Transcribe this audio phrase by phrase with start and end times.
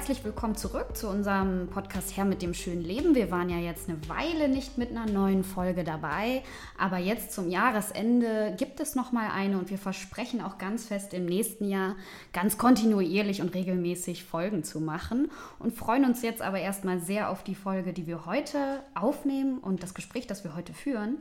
[0.00, 3.14] herzlich willkommen zurück zu unserem Podcast Herr mit dem schönen Leben.
[3.14, 6.42] Wir waren ja jetzt eine Weile nicht mit einer neuen Folge dabei,
[6.78, 11.12] aber jetzt zum Jahresende gibt es noch mal eine und wir versprechen auch ganz fest
[11.12, 11.96] im nächsten Jahr
[12.32, 17.44] ganz kontinuierlich und regelmäßig Folgen zu machen und freuen uns jetzt aber erstmal sehr auf
[17.44, 21.18] die Folge, die wir heute aufnehmen und das Gespräch, das wir heute führen.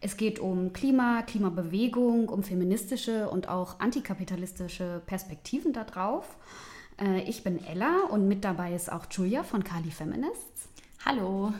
[0.00, 6.36] Es geht um Klima, Klimabewegung, um feministische und auch antikapitalistische Perspektiven darauf.
[7.00, 10.68] Äh, ich bin Ella und mit dabei ist auch Julia von Kali Feminists.
[11.04, 11.52] Hallo.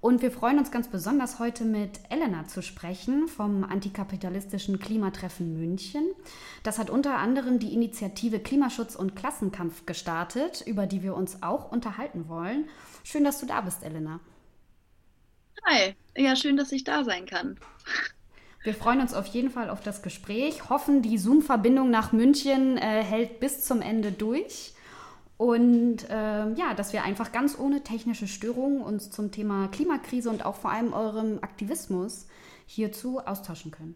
[0.00, 6.04] Und wir freuen uns ganz besonders heute mit Elena zu sprechen vom antikapitalistischen Klimatreffen München.
[6.62, 11.72] Das hat unter anderem die Initiative Klimaschutz und Klassenkampf gestartet, über die wir uns auch
[11.72, 12.68] unterhalten wollen.
[13.02, 14.20] Schön, dass du da bist, Elena.
[15.66, 17.58] Hi, ja, schön, dass ich da sein kann.
[18.68, 23.02] Wir freuen uns auf jeden Fall auf das Gespräch, hoffen, die Zoom-Verbindung nach München äh,
[23.02, 24.74] hält bis zum Ende durch.
[25.38, 30.44] Und äh, ja, dass wir einfach ganz ohne technische Störungen uns zum Thema Klimakrise und
[30.44, 32.26] auch vor allem eurem Aktivismus
[32.66, 33.94] hierzu austauschen können.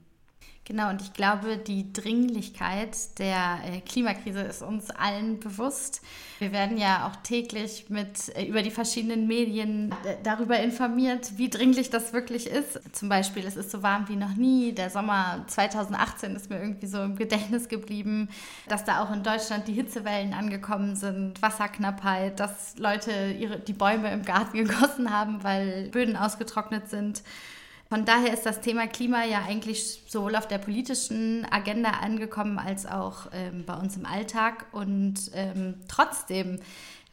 [0.65, 6.03] Genau, und ich glaube, die Dringlichkeit der äh, Klimakrise ist uns allen bewusst.
[6.39, 11.51] Wir werden ja auch täglich mit äh, über die verschiedenen Medien äh, darüber informiert, wie
[11.51, 12.81] dringlich das wirklich ist.
[12.95, 14.73] Zum Beispiel, es ist so warm wie noch nie.
[14.73, 18.29] Der Sommer 2018 ist mir irgendwie so im Gedächtnis geblieben,
[18.69, 24.13] dass da auch in Deutschland die Hitzewellen angekommen sind, Wasserknappheit, dass Leute ihre, die Bäume
[24.13, 27.25] im Garten gegossen haben, weil Böden ausgetrocknet sind.
[27.93, 32.87] Von daher ist das Thema Klima ja eigentlich sowohl auf der politischen Agenda angekommen als
[32.87, 34.65] auch ähm, bei uns im Alltag.
[34.73, 36.59] Und ähm, trotzdem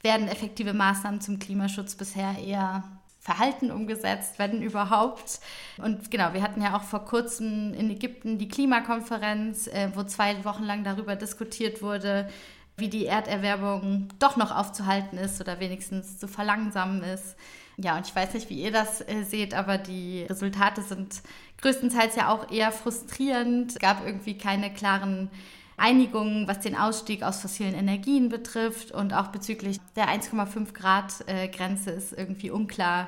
[0.04, 2.86] werden effektive Maßnahmen zum Klimaschutz bisher eher
[3.20, 5.42] verhalten umgesetzt, wenn überhaupt.
[5.80, 10.46] Und genau, wir hatten ja auch vor kurzem in Ägypten die Klimakonferenz, äh, wo zwei
[10.46, 12.30] Wochen lang darüber diskutiert wurde,
[12.78, 17.36] wie die Erderwärmung doch noch aufzuhalten ist oder wenigstens zu verlangsamen ist.
[17.82, 21.22] Ja, und ich weiß nicht, wie ihr das äh, seht, aber die Resultate sind
[21.62, 23.72] größtenteils ja auch eher frustrierend.
[23.72, 25.30] Es gab irgendwie keine klaren
[25.78, 31.48] Einigungen, was den Ausstieg aus fossilen Energien betrifft und auch bezüglich der 1,5 Grad äh,
[31.48, 33.08] Grenze ist irgendwie unklar,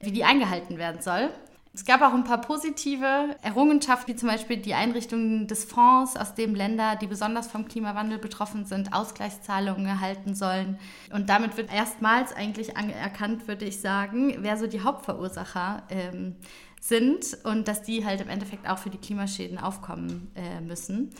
[0.00, 1.28] wie die eingehalten werden soll.
[1.78, 6.34] Es gab auch ein paar positive Errungenschaften, wie zum Beispiel die Einrichtung des Fonds, aus
[6.34, 10.76] dem Länder, die besonders vom Klimawandel betroffen sind, Ausgleichszahlungen erhalten sollen.
[11.12, 16.34] Und damit wird erstmals eigentlich erkannt, würde ich sagen, wer so die Hauptverursacher ähm,
[16.80, 21.10] sind und dass die halt im Endeffekt auch für die Klimaschäden aufkommen äh, müssen.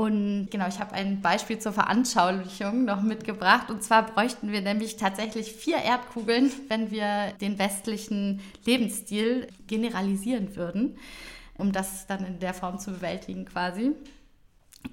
[0.00, 3.68] Und genau, ich habe ein Beispiel zur Veranschaulichung noch mitgebracht.
[3.68, 10.96] Und zwar bräuchten wir nämlich tatsächlich vier Erdkugeln, wenn wir den westlichen Lebensstil generalisieren würden,
[11.58, 13.92] um das dann in der Form zu bewältigen quasi.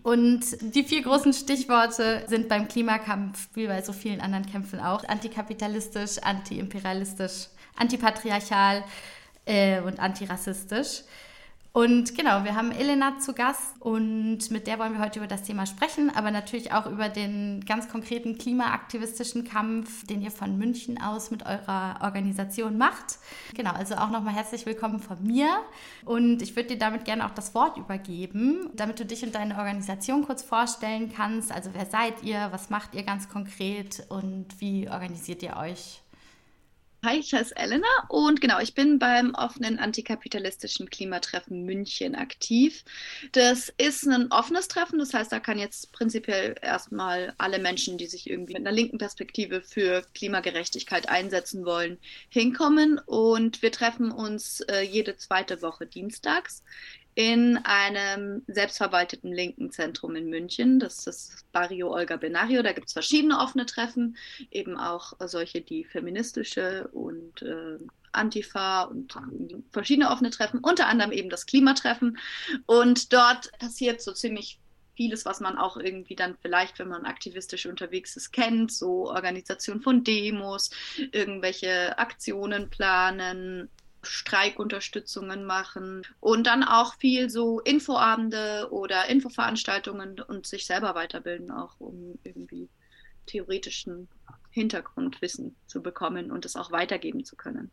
[0.04, 0.42] Und
[0.76, 6.18] die vier großen Stichworte sind beim Klimakampf, wie bei so vielen anderen Kämpfen auch, antikapitalistisch,
[6.22, 7.48] antiimperialistisch,
[7.78, 8.84] antipatriarchal
[9.46, 11.04] äh, und antirassistisch.
[11.78, 15.44] Und genau, wir haben Elena zu Gast und mit der wollen wir heute über das
[15.44, 21.00] Thema sprechen, aber natürlich auch über den ganz konkreten klimaaktivistischen Kampf, den ihr von München
[21.00, 23.20] aus mit eurer Organisation macht.
[23.54, 25.50] Genau, also auch nochmal herzlich willkommen von mir
[26.04, 29.60] und ich würde dir damit gerne auch das Wort übergeben, damit du dich und deine
[29.60, 31.52] Organisation kurz vorstellen kannst.
[31.52, 36.02] Also wer seid ihr, was macht ihr ganz konkret und wie organisiert ihr euch?
[37.08, 42.84] Hi, ich heiße Elena und genau, ich bin beim offenen antikapitalistischen Klimatreffen München aktiv.
[43.32, 48.08] Das ist ein offenes Treffen, das heißt, da kann jetzt prinzipiell erstmal alle Menschen, die
[48.08, 51.98] sich irgendwie mit einer linken Perspektive für Klimagerechtigkeit einsetzen wollen,
[52.28, 53.00] hinkommen.
[53.00, 56.62] Und wir treffen uns äh, jede zweite Woche dienstags
[57.18, 60.78] in einem selbstverwalteten linken Zentrum in München.
[60.78, 62.62] Das ist das Barrio Olga Benario.
[62.62, 64.18] Da gibt es verschiedene offene Treffen,
[64.52, 67.80] eben auch solche, die feministische und äh,
[68.12, 69.18] Antifa und
[69.72, 72.20] verschiedene offene Treffen, unter anderem eben das Klimatreffen.
[72.68, 74.60] Und dort passiert so ziemlich
[74.96, 79.82] vieles, was man auch irgendwie dann vielleicht, wenn man aktivistisch unterwegs ist, kennt, so Organisation
[79.82, 80.70] von Demos,
[81.12, 83.72] irgendwelche Aktionen planen,
[84.08, 91.80] Streikunterstützungen machen und dann auch viel so Infoabende oder Infoveranstaltungen und sich selber weiterbilden, auch
[91.80, 92.70] um irgendwie
[93.26, 94.08] theoretischen
[94.50, 97.70] Hintergrundwissen zu bekommen und es auch weitergeben zu können.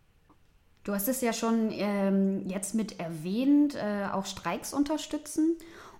[0.84, 5.56] Du hast es ja schon ähm, jetzt mit erwähnt, äh, auch Streiks unterstützen.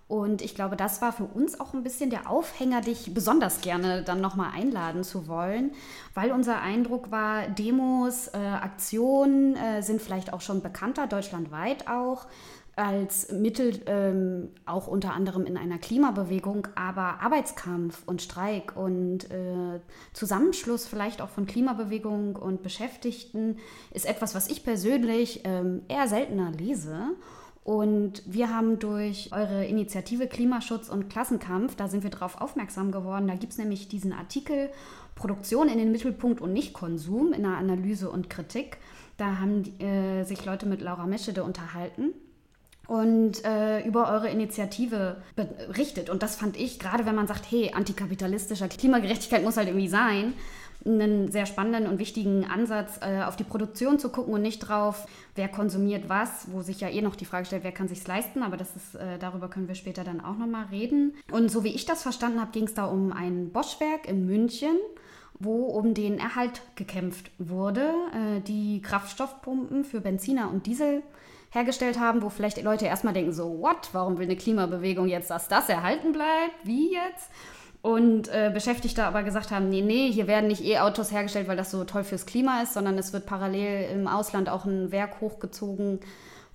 [0.07, 4.03] Und ich glaube, das war für uns auch ein bisschen der Aufhänger, dich besonders gerne
[4.03, 5.71] dann nochmal einladen zu wollen,
[6.13, 12.27] weil unser Eindruck war, Demos, äh, Aktionen äh, sind vielleicht auch schon bekannter, deutschlandweit auch
[12.75, 19.79] als Mittel ähm, auch unter anderem in einer Klimabewegung, aber Arbeitskampf und Streik und äh,
[20.13, 23.57] Zusammenschluss vielleicht auch von Klimabewegung und Beschäftigten
[23.91, 27.15] ist etwas, was ich persönlich ähm, eher seltener lese.
[27.65, 33.27] Und wir haben durch eure Initiative Klimaschutz und Klassenkampf, da sind wir darauf aufmerksam geworden,
[33.27, 34.69] da gibt es nämlich diesen Artikel
[35.15, 38.77] Produktion in den Mittelpunkt und nicht Konsum in der Analyse und Kritik.
[39.17, 42.13] Da haben äh, sich Leute mit Laura Meschede unterhalten
[42.85, 46.11] und äh, über eure Initiative berichtet.
[46.11, 50.33] Und das fand ich, gerade wenn man sagt, hey, antikapitalistischer Klimagerechtigkeit muss halt irgendwie sein,
[50.85, 55.07] einen sehr spannenden und wichtigen Ansatz, äh, auf die Produktion zu gucken und nicht drauf,
[55.35, 58.43] wer konsumiert was, wo sich ja eh noch die Frage stellt, wer kann sich leisten,
[58.43, 61.15] aber das ist, äh, darüber können wir später dann auch nochmal reden.
[61.31, 64.77] Und so wie ich das verstanden habe, ging es da um ein Boschwerk in München
[65.39, 71.03] wo um den Erhalt gekämpft wurde, äh, die Kraftstoffpumpen für Benziner und Diesel
[71.51, 75.47] hergestellt haben, wo vielleicht Leute erstmal denken, so, what, warum will eine Klimabewegung jetzt, dass
[75.47, 76.55] das erhalten bleibt?
[76.63, 77.29] Wie jetzt?
[77.85, 81.69] Und äh, Beschäftigte aber gesagt haben, nee, nee, hier werden nicht E-Autos hergestellt, weil das
[81.69, 85.99] so toll fürs Klima ist, sondern es wird parallel im Ausland auch ein Werk hochgezogen,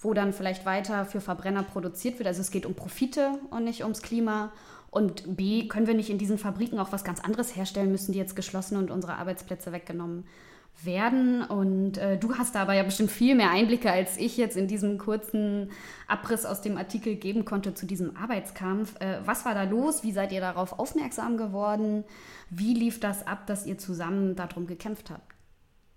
[0.00, 2.26] wo dann vielleicht weiter für Verbrenner produziert wird.
[2.26, 4.50] Also es geht um Profite und nicht ums Klima.
[4.90, 8.18] Und B, können wir nicht in diesen Fabriken auch was ganz anderes herstellen müssen, die
[8.18, 10.50] jetzt geschlossen und unsere Arbeitsplätze weggenommen werden.
[11.48, 14.66] Und äh, du hast da aber ja bestimmt viel mehr Einblicke, als ich jetzt in
[14.66, 15.70] diesem kurzen
[16.06, 18.98] Abriss aus dem Artikel geben konnte zu diesem Arbeitskampf.
[19.00, 20.02] Äh, was war da los?
[20.02, 22.04] Wie seid ihr darauf aufmerksam geworden?
[22.48, 25.34] Wie lief das ab, dass ihr zusammen darum gekämpft habt?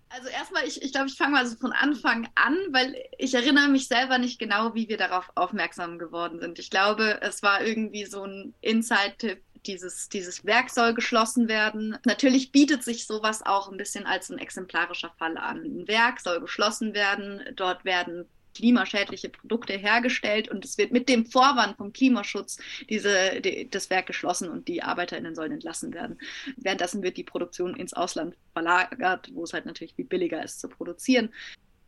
[0.10, 3.68] Also erstmal, ich, ich glaube, ich fange mal so von Anfang an, weil ich erinnere
[3.68, 6.60] mich selber nicht genau, wie wir darauf aufmerksam geworden sind.
[6.60, 11.98] Ich glaube, es war irgendwie so ein Inside-Tipp dieses, dieses Werk soll geschlossen werden.
[12.06, 15.64] Natürlich bietet sich sowas auch ein bisschen als ein exemplarischer Fall an.
[15.64, 21.26] Ein Werk soll geschlossen werden, dort werden klimaschädliche Produkte hergestellt und es wird mit dem
[21.26, 22.58] Vorwand vom Klimaschutz
[22.90, 26.20] diese, die, das Werk geschlossen und die ArbeiterInnen sollen entlassen werden.
[26.58, 30.70] Währenddessen wird die Produktion ins Ausland verlagert, wo es halt natürlich viel billiger ist zu
[30.70, 31.30] produzieren.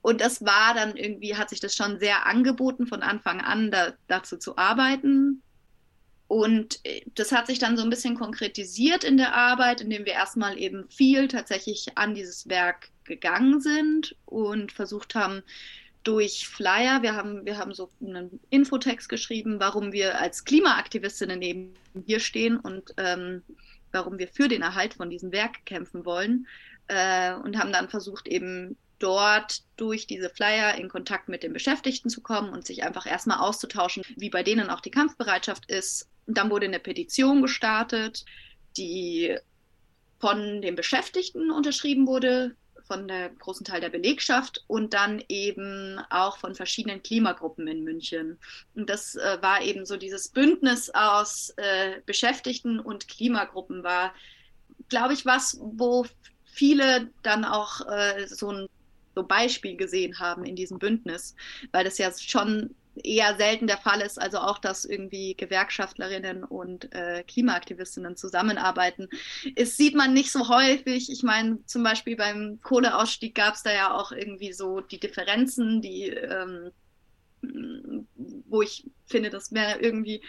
[0.01, 3.93] Und das war dann irgendwie, hat sich das schon sehr angeboten, von Anfang an da,
[4.07, 5.41] dazu zu arbeiten.
[6.27, 10.13] Und äh, das hat sich dann so ein bisschen konkretisiert in der Arbeit, indem wir
[10.13, 15.43] erstmal eben viel tatsächlich an dieses Werk gegangen sind und versucht haben,
[16.03, 21.73] durch Flyer, wir haben, wir haben so einen Infotext geschrieben, warum wir als Klimaaktivistinnen eben
[22.05, 23.41] hier stehen und ähm,
[23.91, 26.47] warum wir für den Erhalt von diesem Werk kämpfen wollen.
[26.87, 32.09] Äh, und haben dann versucht, eben dort durch diese Flyer in Kontakt mit den Beschäftigten
[32.09, 36.37] zu kommen und sich einfach erstmal auszutauschen, wie bei denen auch die Kampfbereitschaft ist und
[36.37, 38.25] dann wurde eine Petition gestartet,
[38.77, 39.37] die
[40.19, 42.55] von den Beschäftigten unterschrieben wurde,
[42.87, 48.37] von der großen Teil der Belegschaft und dann eben auch von verschiedenen Klimagruppen in München.
[48.75, 54.13] Und das äh, war eben so dieses Bündnis aus äh, Beschäftigten und Klimagruppen war,
[54.89, 56.05] glaube ich, was, wo
[56.45, 58.67] viele dann auch äh, so ein
[59.15, 61.35] so Beispiel gesehen haben in diesem Bündnis,
[61.71, 66.93] weil das ja schon eher selten der Fall ist, also auch, dass irgendwie Gewerkschaftlerinnen und
[66.93, 69.09] äh, Klimaaktivistinnen zusammenarbeiten.
[69.55, 71.11] Es sieht man nicht so häufig.
[71.11, 75.81] Ich meine, zum Beispiel beim Kohleausstieg gab es da ja auch irgendwie so die Differenzen,
[75.81, 76.71] die, ähm,
[78.47, 80.21] wo ich finde, das wäre irgendwie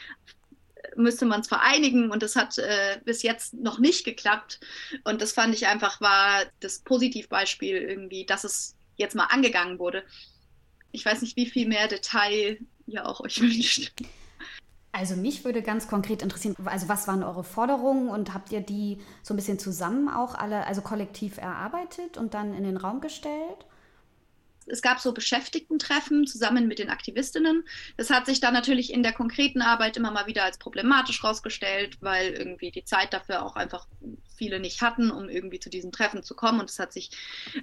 [0.94, 4.61] müsste man es vereinigen und das hat äh, bis jetzt noch nicht geklappt.
[5.04, 10.04] Und das fand ich einfach war das Positivbeispiel irgendwie, dass es jetzt mal angegangen wurde.
[10.97, 13.93] Ich weiß nicht, wie viel mehr Detail ihr auch euch wünscht.
[14.93, 18.99] Also mich würde ganz konkret interessieren, also was waren eure Forderungen und habt ihr die
[19.23, 23.67] so ein bisschen zusammen auch alle, also kollektiv erarbeitet und dann in den Raum gestellt?
[24.67, 27.65] es gab so Beschäftigtentreffen zusammen mit den Aktivistinnen.
[27.97, 31.99] Das hat sich dann natürlich in der konkreten Arbeit immer mal wieder als problematisch herausgestellt,
[32.00, 33.87] weil irgendwie die Zeit dafür auch einfach
[34.37, 36.61] viele nicht hatten, um irgendwie zu diesen Treffen zu kommen.
[36.61, 37.11] Und es hat sich,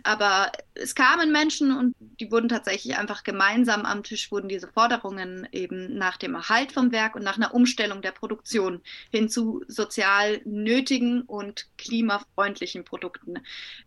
[0.04, 5.48] aber es kamen Menschen und die wurden tatsächlich einfach gemeinsam am Tisch, wurden diese Forderungen
[5.52, 10.42] eben nach dem Erhalt vom Werk und nach einer Umstellung der Produktion hin zu sozial
[10.46, 13.40] nötigen und klimafreundlichen Produkten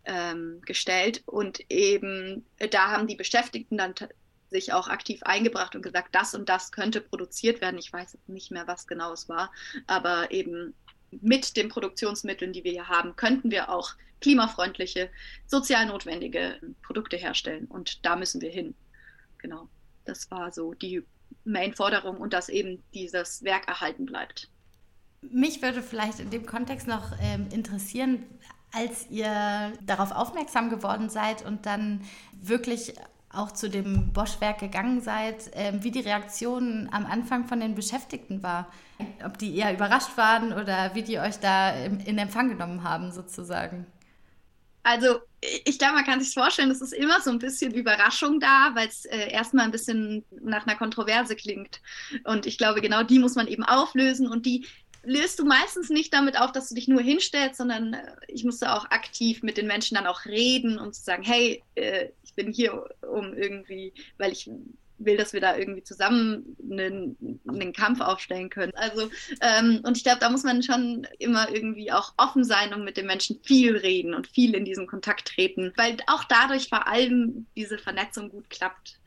[0.05, 1.23] ähm, gestellt.
[1.25, 3.93] Und eben da haben die Beschäftigten dann
[4.49, 7.77] sich auch aktiv eingebracht und gesagt, das und das könnte produziert werden.
[7.77, 9.51] Ich weiß nicht mehr, was genau es war,
[9.87, 10.73] aber eben
[11.11, 15.09] mit den Produktionsmitteln, die wir hier haben, könnten wir auch klimafreundliche,
[15.45, 17.65] sozial notwendige Produkte herstellen.
[17.65, 18.75] Und da müssen wir hin.
[19.37, 19.69] Genau.
[20.05, 21.03] Das war so die
[21.43, 24.49] Main-Forderung und dass eben dieses Werk erhalten bleibt.
[25.21, 28.23] Mich würde vielleicht in dem Kontext noch ähm, interessieren,
[28.71, 32.01] als ihr darauf aufmerksam geworden seid und dann
[32.33, 32.93] wirklich
[33.29, 38.41] auch zu dem Bosch-Werk gegangen seid, äh, wie die Reaktion am Anfang von den Beschäftigten
[38.41, 38.71] war.
[39.23, 43.11] Ob die eher überrascht waren oder wie die euch da im, in Empfang genommen haben,
[43.11, 43.85] sozusagen.
[44.83, 45.19] Also
[45.65, 48.87] ich glaube, man kann sich vorstellen, es ist immer so ein bisschen Überraschung da, weil
[48.87, 51.81] es äh, erstmal ein bisschen nach einer Kontroverse klingt.
[52.23, 54.65] Und ich glaube, genau die muss man eben auflösen und die
[55.07, 58.73] löst du meistens nicht damit auf, dass du dich nur hinstellst, sondern äh, ich musste
[58.73, 62.51] auch aktiv mit den Menschen dann auch reden und zu sagen, hey, äh, ich bin
[62.51, 64.49] hier, um irgendwie, weil ich
[64.99, 68.73] will, dass wir da irgendwie zusammen einen, einen Kampf aufstellen können.
[68.75, 69.09] Also,
[69.41, 72.97] ähm, und ich glaube, da muss man schon immer irgendwie auch offen sein und mit
[72.97, 77.45] den Menschen viel reden und viel in diesen Kontakt treten, weil auch dadurch vor allem
[77.55, 78.99] diese Vernetzung gut klappt,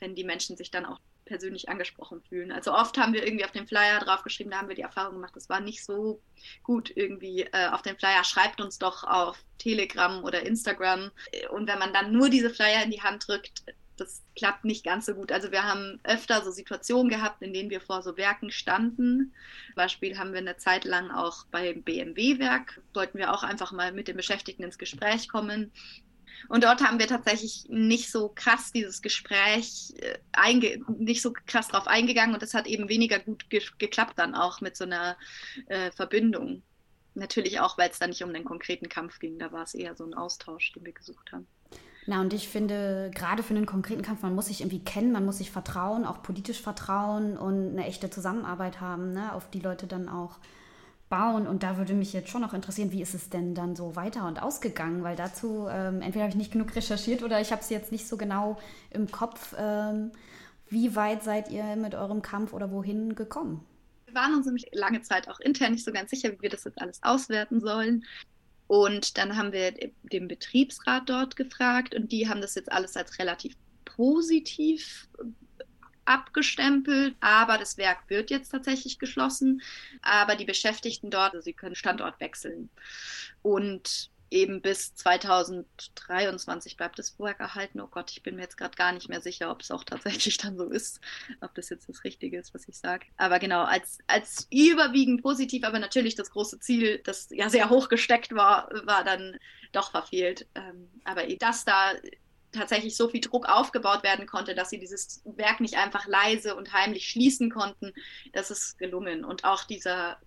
[0.00, 2.52] wenn die Menschen sich dann auch persönlich angesprochen fühlen.
[2.52, 5.34] Also oft haben wir irgendwie auf dem Flyer draufgeschrieben, da haben wir die Erfahrung gemacht,
[5.34, 6.20] das war nicht so
[6.62, 11.10] gut irgendwie äh, auf dem Flyer, schreibt uns doch auf Telegram oder Instagram.
[11.50, 13.64] Und wenn man dann nur diese Flyer in die Hand drückt,
[13.96, 15.30] das klappt nicht ganz so gut.
[15.30, 19.32] Also wir haben öfter so Situationen gehabt, in denen wir vor so Werken standen.
[19.66, 23.92] Zum Beispiel haben wir eine Zeit lang auch beim BMW-Werk, wollten wir auch einfach mal
[23.92, 25.70] mit den Beschäftigten ins Gespräch kommen.
[26.48, 30.18] Und dort haben wir tatsächlich nicht so krass dieses Gespräch äh,
[30.98, 34.60] nicht so krass drauf eingegangen und das hat eben weniger gut ge geklappt dann auch
[34.60, 35.16] mit so einer
[35.66, 36.62] äh, Verbindung.
[37.14, 39.94] Natürlich auch, weil es da nicht um den konkreten Kampf ging, da war es eher
[39.94, 41.46] so ein Austausch, den wir gesucht haben.
[42.06, 45.24] Na, und ich finde, gerade für einen konkreten Kampf, man muss sich irgendwie kennen, man
[45.24, 49.86] muss sich vertrauen, auch politisch vertrauen und eine echte Zusammenarbeit haben, ne, auf die Leute
[49.86, 50.38] dann auch
[51.14, 51.46] bauen.
[51.46, 54.26] Und da würde mich jetzt schon noch interessieren, wie ist es denn dann so weiter
[54.26, 55.04] und ausgegangen?
[55.04, 58.08] Weil dazu ähm, entweder habe ich nicht genug recherchiert oder ich habe es jetzt nicht
[58.08, 58.58] so genau
[58.90, 59.54] im Kopf.
[59.56, 60.10] Ähm,
[60.68, 63.64] wie weit seid ihr mit eurem Kampf oder wohin gekommen?
[64.06, 66.64] Wir waren uns nämlich lange Zeit auch intern nicht so ganz sicher, wie wir das
[66.64, 68.04] jetzt alles auswerten sollen.
[68.66, 73.20] Und dann haben wir den Betriebsrat dort gefragt und die haben das jetzt alles als
[73.20, 73.54] relativ
[73.84, 75.06] positiv
[76.04, 79.62] abgestempelt, aber das Werk wird jetzt tatsächlich geschlossen.
[80.02, 82.70] Aber die Beschäftigten dort, also sie können Standort wechseln.
[83.42, 87.80] Und eben bis 2023 bleibt das Werk erhalten.
[87.80, 90.36] Oh Gott, ich bin mir jetzt gerade gar nicht mehr sicher, ob es auch tatsächlich
[90.38, 91.00] dann so ist,
[91.40, 93.06] ob das jetzt das Richtige ist, was ich sage.
[93.16, 97.88] Aber genau, als, als überwiegend positiv, aber natürlich das große Ziel, das ja sehr hoch
[97.88, 99.38] gesteckt war, war dann
[99.72, 100.46] doch verfehlt.
[100.54, 101.92] Ähm, aber dass da
[102.54, 106.72] tatsächlich so viel Druck aufgebaut werden konnte, dass sie dieses Werk nicht einfach leise und
[106.72, 107.92] heimlich schließen konnten,
[108.32, 109.24] das ist gelungen.
[109.24, 110.18] Und auch dieser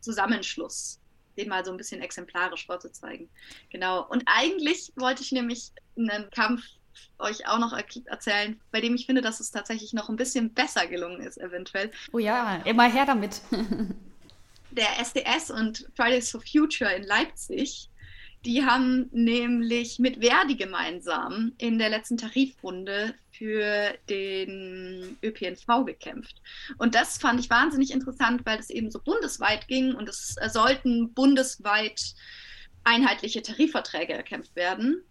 [0.00, 1.00] Zusammenschluss,
[1.36, 3.28] den mal so ein bisschen exemplarisch vorzuzeigen.
[3.70, 4.06] Genau.
[4.06, 6.62] Und eigentlich wollte ich nämlich einen Kampf
[7.18, 7.72] euch auch noch
[8.06, 11.90] erzählen, bei dem ich finde, dass es tatsächlich noch ein bisschen besser gelungen ist, eventuell.
[12.12, 13.40] Oh ja, immer her damit.
[14.70, 17.88] Der SDS und Fridays for Future in Leipzig
[18.44, 26.36] die haben nämlich mit Verdi gemeinsam in der letzten Tarifrunde für den ÖPNV gekämpft.
[26.78, 31.12] Und das fand ich wahnsinnig interessant, weil es eben so bundesweit ging und es sollten
[31.14, 32.00] bundesweit
[32.84, 35.02] einheitliche Tarifverträge erkämpft werden.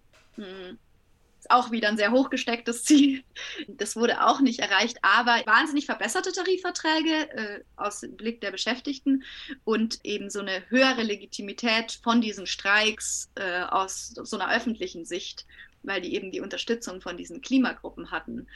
[1.44, 3.24] Hm auch wieder ein sehr hochgestecktes Ziel.
[3.68, 9.24] Das wurde auch nicht erreicht, aber wahnsinnig verbesserte Tarifverträge äh, aus Blick der Beschäftigten
[9.64, 15.46] und eben so eine höhere Legitimität von diesen Streiks äh, aus so einer öffentlichen Sicht
[15.86, 18.48] weil die eben die Unterstützung von diesen Klimagruppen hatten,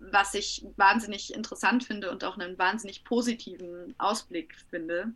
[0.00, 5.12] was ich wahnsinnig interessant finde und auch einen wahnsinnig positiven Ausblick finde.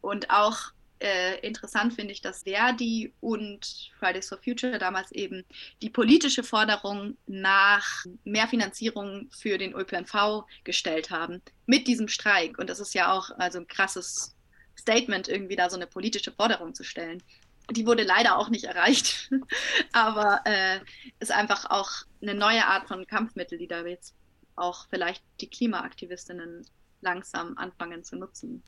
[0.00, 5.44] Und auch äh, interessant finde ich, dass Verdi und Fridays for Future damals eben
[5.82, 12.58] die politische Forderung nach mehr Finanzierung für den ÖPNV gestellt haben mit diesem Streik.
[12.58, 14.34] Und das ist ja auch also ein krasses
[14.78, 17.22] Statement, irgendwie da so eine politische Forderung zu stellen.
[17.70, 19.30] Die wurde leider auch nicht erreicht,
[19.92, 20.80] aber äh,
[21.18, 21.90] ist einfach auch
[22.22, 24.14] eine neue Art von Kampfmittel, die da jetzt
[24.54, 26.66] auch vielleicht die Klimaaktivistinnen
[27.00, 28.62] langsam anfangen zu nutzen.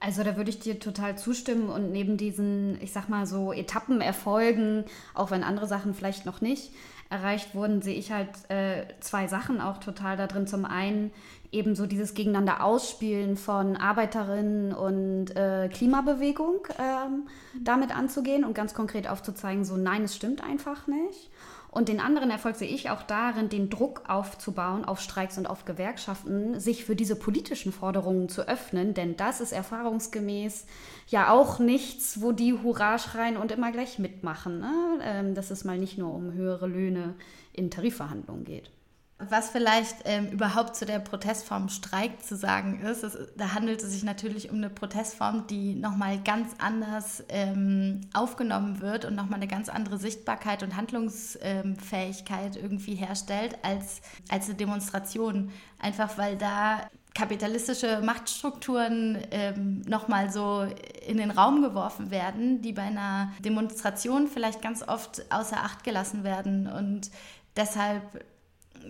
[0.00, 4.84] Also da würde ich dir total zustimmen und neben diesen, ich sag mal so Etappenerfolgen,
[5.14, 6.72] auch wenn andere Sachen vielleicht noch nicht
[7.10, 10.46] erreicht wurden, sehe ich halt äh, zwei Sachen auch total da drin.
[10.46, 11.10] Zum einen
[11.52, 17.28] eben so dieses Gegeneinander Ausspielen von Arbeiterinnen und äh, Klimabewegung ähm,
[17.62, 21.30] damit anzugehen und ganz konkret aufzuzeigen, so nein, es stimmt einfach nicht.
[21.74, 25.64] Und den anderen Erfolg sehe ich auch darin, den Druck aufzubauen auf Streiks und auf
[25.64, 30.66] Gewerkschaften, sich für diese politischen Forderungen zu öffnen, denn das ist erfahrungsgemäß
[31.08, 34.60] ja auch nichts, wo die Hurra schreien und immer gleich mitmachen.
[34.60, 34.72] Ne?
[35.02, 37.14] Ähm, dass es mal nicht nur um höhere Löhne
[37.52, 38.70] in Tarifverhandlungen geht.
[39.18, 43.92] Was vielleicht ähm, überhaupt zu der Protestform Streik zu sagen ist, ist, da handelt es
[43.92, 49.46] sich natürlich um eine Protestform, die nochmal ganz anders ähm, aufgenommen wird und nochmal eine
[49.46, 55.52] ganz andere Sichtbarkeit und Handlungsfähigkeit irgendwie herstellt als, als eine Demonstration.
[55.78, 56.80] Einfach weil da
[57.14, 60.66] kapitalistische Machtstrukturen ähm, nochmal so
[61.06, 66.24] in den Raum geworfen werden, die bei einer Demonstration vielleicht ganz oft außer Acht gelassen
[66.24, 66.66] werden.
[66.66, 67.12] Und
[67.56, 68.02] deshalb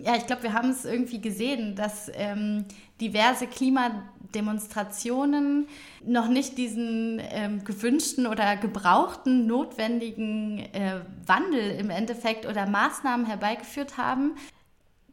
[0.03, 2.65] ja, ich glaube, wir haben es irgendwie gesehen, dass ähm,
[3.01, 5.67] diverse Klimademonstrationen
[6.05, 13.97] noch nicht diesen ähm, gewünschten oder gebrauchten, notwendigen äh, Wandel im Endeffekt oder Maßnahmen herbeigeführt
[13.97, 14.35] haben.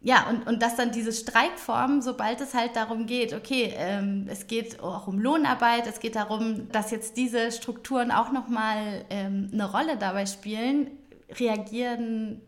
[0.05, 4.49] Ja, und, und dass dann diese Streikform, sobald es halt darum geht, okay, ähm, es
[4.49, 9.71] geht auch um Lohnarbeit, es geht darum, dass jetzt diese Strukturen auch nochmal ähm, eine
[9.71, 10.91] Rolle dabei spielen,
[11.39, 12.41] reagieren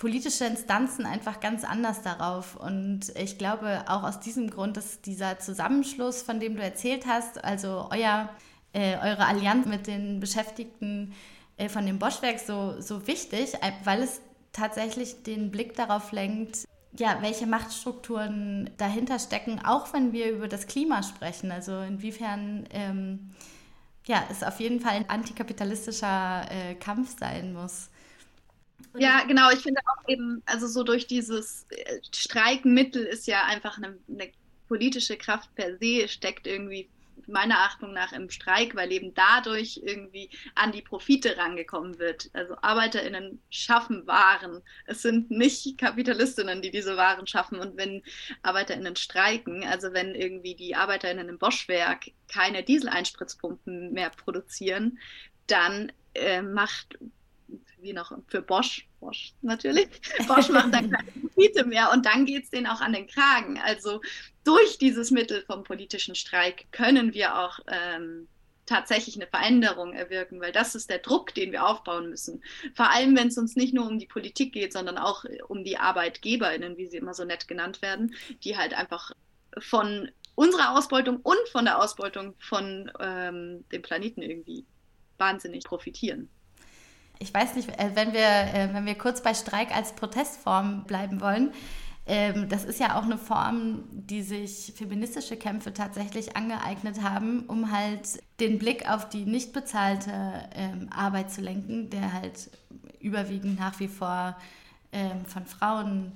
[0.00, 2.56] politische Instanzen einfach ganz anders darauf.
[2.56, 7.44] Und ich glaube, auch aus diesem Grund ist dieser Zusammenschluss, von dem du erzählt hast,
[7.44, 8.30] also euer,
[8.72, 11.12] äh, eure Allianz mit den Beschäftigten
[11.58, 13.52] äh, von dem Boschwerk so, so wichtig,
[13.84, 16.66] weil es tatsächlich den Blick darauf lenkt,
[16.96, 21.52] ja, welche Machtstrukturen dahinter stecken, auch wenn wir über das Klima sprechen.
[21.52, 23.34] Also inwiefern ähm,
[24.06, 27.90] ja, es auf jeden Fall ein antikapitalistischer äh, Kampf sein muss.
[28.96, 29.50] Ja, genau.
[29.50, 34.30] Ich finde auch eben, also so durch dieses äh, Streikmittel ist ja einfach eine, eine
[34.68, 36.88] politische Kraft per se, steckt irgendwie
[37.30, 42.30] meiner Achtung nach im Streik, weil eben dadurch irgendwie an die Profite rangekommen wird.
[42.32, 44.62] Also ArbeiterInnen schaffen Waren.
[44.86, 47.58] Es sind nicht KapitalistInnen, die diese Waren schaffen.
[47.58, 48.02] Und wenn
[48.42, 54.98] ArbeiterInnen streiken, also wenn irgendwie die ArbeiterInnen im Boschwerk keine Dieseleinspritzpumpen mehr produzieren,
[55.46, 56.98] dann äh, macht
[57.82, 59.88] wie noch für Bosch, Bosch natürlich,
[60.28, 63.58] Bosch macht dann keine Profite mehr und dann geht es denen auch an den Kragen.
[63.58, 64.00] Also
[64.44, 68.28] durch dieses Mittel vom politischen Streik können wir auch ähm,
[68.66, 72.42] tatsächlich eine Veränderung erwirken, weil das ist der Druck, den wir aufbauen müssen.
[72.74, 75.76] Vor allem, wenn es uns nicht nur um die Politik geht, sondern auch um die
[75.76, 78.14] ArbeitgeberInnen, wie sie immer so nett genannt werden,
[78.44, 79.10] die halt einfach
[79.58, 84.64] von unserer Ausbeutung und von der Ausbeutung von ähm, dem Planeten irgendwie
[85.18, 86.30] wahnsinnig profitieren
[87.20, 91.20] ich weiß nicht, äh, wenn wir, äh, wenn wir kurz bei Streik als Protestform bleiben
[91.20, 91.52] wollen,
[92.06, 97.70] ähm, das ist ja auch eine Form, die sich feministische Kämpfe tatsächlich angeeignet haben, um
[97.70, 100.10] halt den Blick auf die nicht bezahlte
[100.54, 102.50] ähm, Arbeit zu lenken, der halt
[103.00, 104.36] überwiegend nach wie vor
[104.92, 106.12] ähm, von Frauen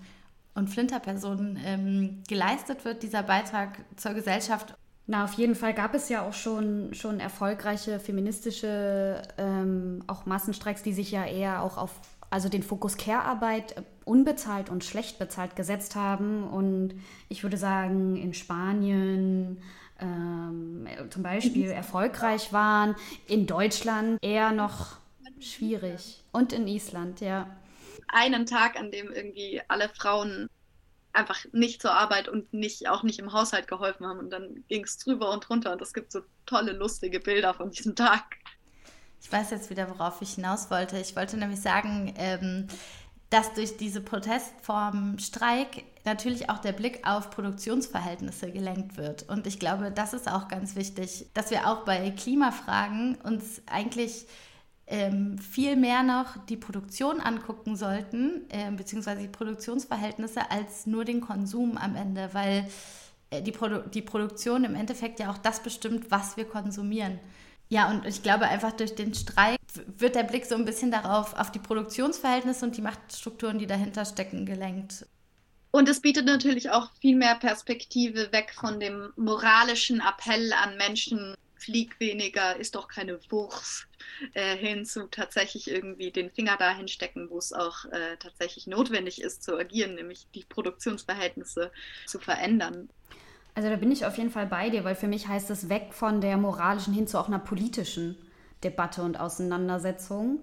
[0.55, 4.77] und Flinterpersonen geleistet wird, dieser Beitrag zur Gesellschaft.
[5.07, 10.83] Na, auf jeden Fall gab es ja auch schon, schon erfolgreiche feministische, ähm, auch Massenstreiks,
[10.83, 11.91] die sich ja eher auch auf
[12.31, 16.43] also den Fokus Care-Arbeit äh, unbezahlt und schlecht bezahlt gesetzt haben.
[16.43, 16.95] Und
[17.29, 19.63] ich würde sagen, in Spanien
[20.01, 22.97] ähm, zum Beispiel erfolgreich waren,
[23.29, 24.97] in Deutschland eher noch
[25.39, 26.25] schwierig.
[26.33, 27.47] Und in Island, ja.
[28.09, 30.49] Einen Tag, an dem irgendwie alle Frauen
[31.15, 34.19] einfach nicht zur Arbeit und nicht, auch nicht im Haushalt geholfen haben.
[34.19, 35.73] Und dann ging es drüber und drunter.
[35.73, 38.37] Und es gibt so tolle, lustige Bilder von diesem Tag.
[39.21, 40.99] Ich weiß jetzt wieder, worauf ich hinaus wollte.
[40.99, 42.67] Ich wollte nämlich sagen, ähm,
[43.31, 49.29] dass durch diese Protestform Streik natürlich auch der Blick auf Produktionsverhältnisse gelenkt wird.
[49.29, 54.27] Und ich glaube, das ist auch ganz wichtig, dass wir auch bei Klimafragen uns eigentlich
[54.87, 61.21] ähm, viel mehr noch die Produktion angucken sollten, äh, beziehungsweise die Produktionsverhältnisse, als nur den
[61.21, 62.69] Konsum am Ende, weil
[63.31, 67.19] äh, die, Produ die Produktion im Endeffekt ja auch das bestimmt, was wir konsumieren.
[67.71, 71.35] Ja, und ich glaube einfach durch den Streik wird der Blick so ein bisschen darauf,
[71.35, 75.07] auf die Produktionsverhältnisse und die Machtstrukturen, die dahinter stecken, gelenkt.
[75.71, 81.35] Und es bietet natürlich auch viel mehr Perspektive weg von dem moralischen Appell an Menschen,
[81.65, 83.87] flieg weniger, ist doch keine Wurst,
[84.35, 89.21] äh, hin zu tatsächlich irgendwie den Finger dahin stecken, wo es auch äh, tatsächlich notwendig
[89.21, 91.73] ist zu agieren, nämlich die Produktionsverhältnisse
[92.07, 92.89] zu verändern.
[93.55, 95.93] Also da bin ich auf jeden Fall bei dir, weil für mich heißt es weg
[95.93, 98.17] von der moralischen hin zu auch einer politischen
[98.65, 100.41] Debatte und Auseinandersetzung.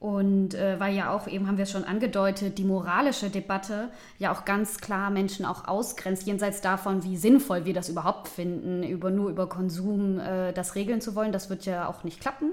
[0.00, 4.32] Und äh, weil ja auch, eben haben wir es schon angedeutet, die moralische Debatte ja
[4.32, 9.10] auch ganz klar Menschen auch ausgrenzt, jenseits davon, wie sinnvoll wir das überhaupt finden, über,
[9.10, 11.32] nur über Konsum äh, das regeln zu wollen.
[11.32, 12.52] Das wird ja auch nicht klappen.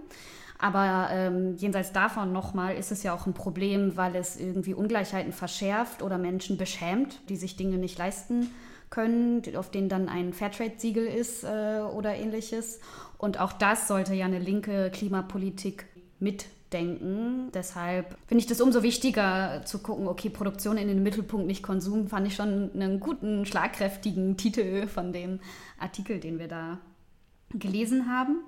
[0.58, 5.34] Aber ähm, jenseits davon nochmal ist es ja auch ein Problem, weil es irgendwie Ungleichheiten
[5.34, 8.50] verschärft oder Menschen beschämt, die sich Dinge nicht leisten
[8.90, 12.80] können, auf denen dann ein Fairtrade-Siegel ist äh, oder ähnliches.
[13.18, 15.86] Und auch das sollte ja eine linke Klimapolitik
[16.20, 16.46] mit
[16.76, 17.50] denken.
[17.54, 22.08] Deshalb finde ich das umso wichtiger zu gucken, okay, Produktion in den Mittelpunkt, nicht Konsum,
[22.08, 25.40] fand ich schon einen guten, schlagkräftigen Titel von dem
[25.80, 26.80] Artikel, den wir da
[27.52, 28.42] gelesen haben.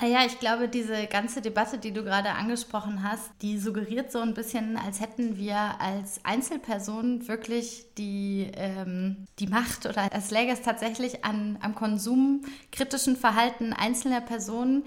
[0.00, 4.20] Naja, ah ich glaube, diese ganze Debatte, die du gerade angesprochen hast, die suggeriert so
[4.20, 10.52] ein bisschen, als hätten wir als Einzelpersonen wirklich die, ähm, die Macht oder als läge
[10.52, 14.84] es tatsächlich an, am konsumkritischen Verhalten einzelner Personen,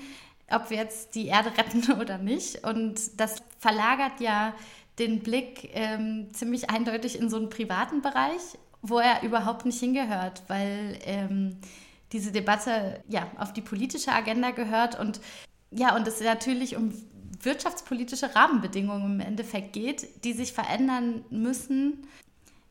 [0.54, 2.66] ob wir jetzt die Erde retten oder nicht.
[2.66, 4.54] Und das verlagert ja
[5.00, 8.42] den Blick ähm, ziemlich eindeutig in so einen privaten Bereich,
[8.82, 11.00] wo er überhaupt nicht hingehört, weil...
[11.06, 11.58] Ähm,
[12.12, 15.22] diese Debatte ja auf die politische Agenda gehört und
[15.72, 16.92] ja, und es natürlich um
[17.42, 22.08] wirtschaftspolitische Rahmenbedingungen im Endeffekt geht, die sich verändern müssen,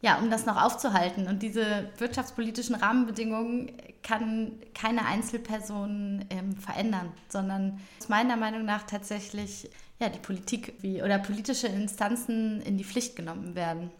[0.02, 1.26] ja, um das noch aufzuhalten.
[1.26, 9.70] Und diese wirtschaftspolitischen Rahmenbedingungen kann keine Einzelperson ähm, verändern, sondern aus meiner Meinung nach tatsächlich
[9.98, 13.90] ja, die Politik wie, oder politische Instanzen in die Pflicht genommen werden.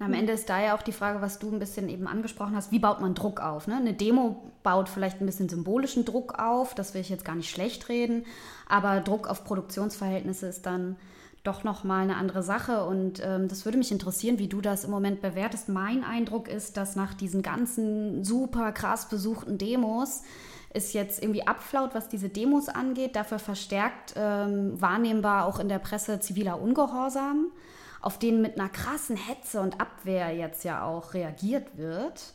[0.00, 2.72] Am Ende ist da ja auch die Frage, was du ein bisschen eben angesprochen hast,
[2.72, 3.68] wie baut man Druck auf?
[3.68, 3.76] Ne?
[3.76, 7.48] Eine Demo baut vielleicht ein bisschen symbolischen Druck auf, das will ich jetzt gar nicht
[7.48, 8.26] schlecht reden,
[8.66, 10.96] aber Druck auf Produktionsverhältnisse ist dann
[11.44, 14.90] doch nochmal eine andere Sache und ähm, das würde mich interessieren, wie du das im
[14.90, 15.68] Moment bewertest.
[15.68, 20.22] Mein Eindruck ist, dass nach diesen ganzen super krass besuchten Demos
[20.70, 25.78] es jetzt irgendwie abflaut, was diese Demos angeht, dafür verstärkt ähm, wahrnehmbar auch in der
[25.78, 27.52] Presse ziviler Ungehorsam
[28.00, 32.34] auf den mit einer krassen Hetze und Abwehr jetzt ja auch reagiert wird.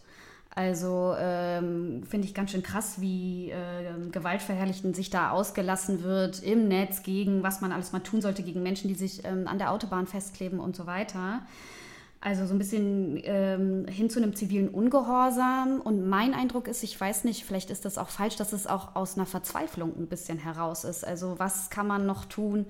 [0.56, 6.68] Also ähm, finde ich ganz schön krass, wie äh, Gewaltverherrlichten sich da ausgelassen wird im
[6.68, 9.72] Netz gegen, was man alles mal tun sollte, gegen Menschen, die sich ähm, an der
[9.72, 11.44] Autobahn festkleben und so weiter.
[12.22, 15.80] Also so ein bisschen ähm, hin zu einem zivilen Ungehorsam.
[15.80, 18.96] Und mein Eindruck ist, ich weiß nicht, vielleicht ist das auch falsch, dass es auch
[18.96, 21.06] aus einer Verzweiflung ein bisschen heraus ist.
[21.08, 22.66] Also was kann man noch tun,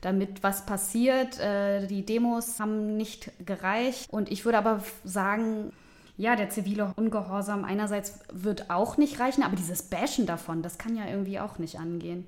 [0.00, 1.38] damit was passiert?
[1.38, 4.10] Äh, die Demos haben nicht gereicht.
[4.10, 5.72] Und ich würde aber sagen,
[6.16, 10.96] ja, der zivile Ungehorsam einerseits wird auch nicht reichen, aber dieses Bashen davon, das kann
[10.96, 12.26] ja irgendwie auch nicht angehen.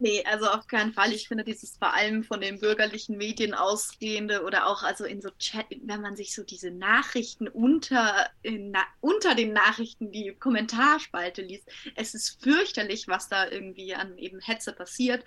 [0.00, 1.12] Nee, also auf keinen Fall.
[1.12, 5.30] Ich finde dieses vor allem von den bürgerlichen Medien ausgehende oder auch also in so
[5.40, 11.68] Chat, wenn man sich so diese Nachrichten unter, na, unter den Nachrichten, die Kommentarspalte liest,
[11.96, 15.24] es ist fürchterlich, was da irgendwie an eben Hetze passiert.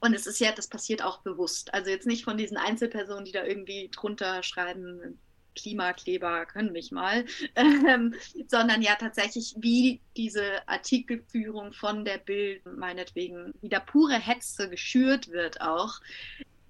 [0.00, 1.74] Und es ist ja, das passiert auch bewusst.
[1.74, 5.18] Also jetzt nicht von diesen Einzelpersonen, die da irgendwie drunter schreiben,
[5.58, 7.24] Klimakleber können mich mal,
[7.56, 8.14] ähm,
[8.46, 15.60] sondern ja tatsächlich, wie diese Artikelführung von der Bild meinetwegen wieder pure Hetze geschürt wird
[15.60, 16.00] auch.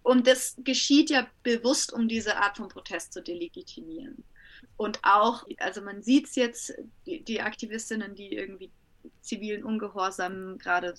[0.02, 4.24] Und das geschieht ja bewusst, um diese Art von Protest zu delegitimieren.
[4.76, 6.72] Und auch, also man sieht es jetzt,
[7.04, 8.70] die, die Aktivistinnen, die irgendwie
[9.20, 10.94] zivilen Ungehorsam gerade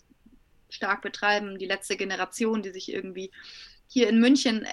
[0.69, 3.31] stark betreiben, die letzte Generation, die sich irgendwie
[3.87, 4.67] hier in München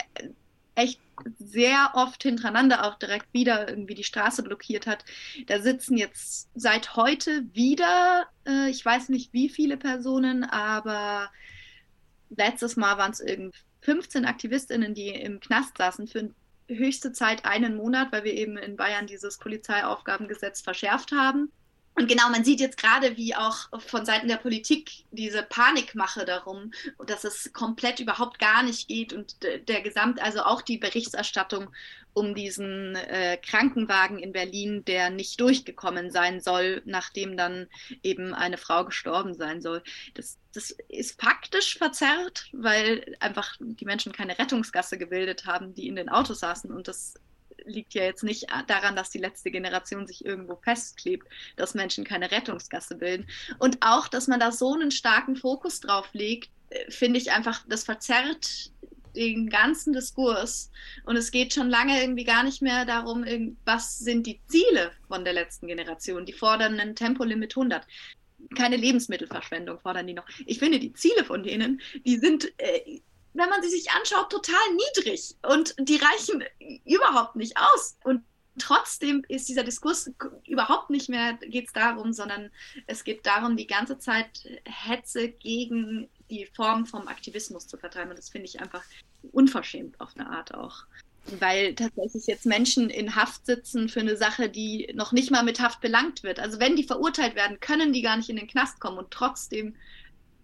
[0.74, 1.00] echt
[1.38, 5.04] sehr oft hintereinander auch direkt wieder irgendwie die Straße blockiert hat.
[5.46, 11.30] Da sitzen jetzt seit heute wieder, äh, ich weiß nicht wie viele Personen, aber
[12.30, 16.30] letztes Mal waren es irgendwie 15 Aktivistinnen, die im Knast saßen für
[16.68, 21.52] höchste Zeit einen Monat, weil wir eben in Bayern dieses Polizeiaufgabengesetz verschärft haben.
[21.98, 26.72] Und genau, man sieht jetzt gerade, wie auch von Seiten der Politik diese Panikmache darum,
[27.06, 31.70] dass es komplett überhaupt gar nicht geht und der Gesamt, also auch die Berichterstattung
[32.12, 37.66] um diesen äh, Krankenwagen in Berlin, der nicht durchgekommen sein soll, nachdem dann
[38.02, 39.82] eben eine Frau gestorben sein soll.
[40.14, 45.96] Das, das ist faktisch verzerrt, weil einfach die Menschen keine Rettungsgasse gebildet haben, die in
[45.96, 47.14] den Autos saßen und das
[47.66, 51.26] liegt ja jetzt nicht daran, dass die letzte Generation sich irgendwo festklebt,
[51.56, 53.26] dass Menschen keine Rettungsgasse bilden.
[53.58, 57.64] Und auch, dass man da so einen starken Fokus drauf legt, äh, finde ich einfach,
[57.68, 58.70] das verzerrt
[59.14, 60.70] den ganzen Diskurs.
[61.04, 63.24] Und es geht schon lange irgendwie gar nicht mehr darum,
[63.64, 66.26] was sind die Ziele von der letzten Generation.
[66.26, 67.86] Die fordern ein Tempolimit 100
[68.54, 70.26] keine Lebensmittelverschwendung fordern die noch.
[70.44, 73.00] Ich finde, die Ziele von denen, die sind äh,
[73.36, 76.44] wenn man sie sich anschaut, total niedrig und die reichen
[76.84, 77.96] überhaupt nicht aus.
[78.04, 78.22] Und
[78.58, 80.10] trotzdem ist dieser Diskurs
[80.46, 82.50] überhaupt nicht mehr, geht es darum, sondern
[82.86, 88.10] es geht darum, die ganze Zeit Hetze gegen die Form vom Aktivismus zu vertreiben.
[88.10, 88.82] Und das finde ich einfach
[89.32, 90.84] unverschämt auf eine Art auch.
[91.40, 95.60] Weil tatsächlich jetzt Menschen in Haft sitzen für eine Sache, die noch nicht mal mit
[95.60, 96.38] Haft belangt wird.
[96.38, 99.74] Also wenn die verurteilt werden, können die gar nicht in den Knast kommen und trotzdem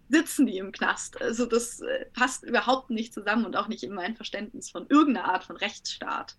[0.09, 1.21] sitzen die im Knast.
[1.21, 5.33] Also das äh, passt überhaupt nicht zusammen und auch nicht in mein Verständnis von irgendeiner
[5.33, 6.35] Art von Rechtsstaat.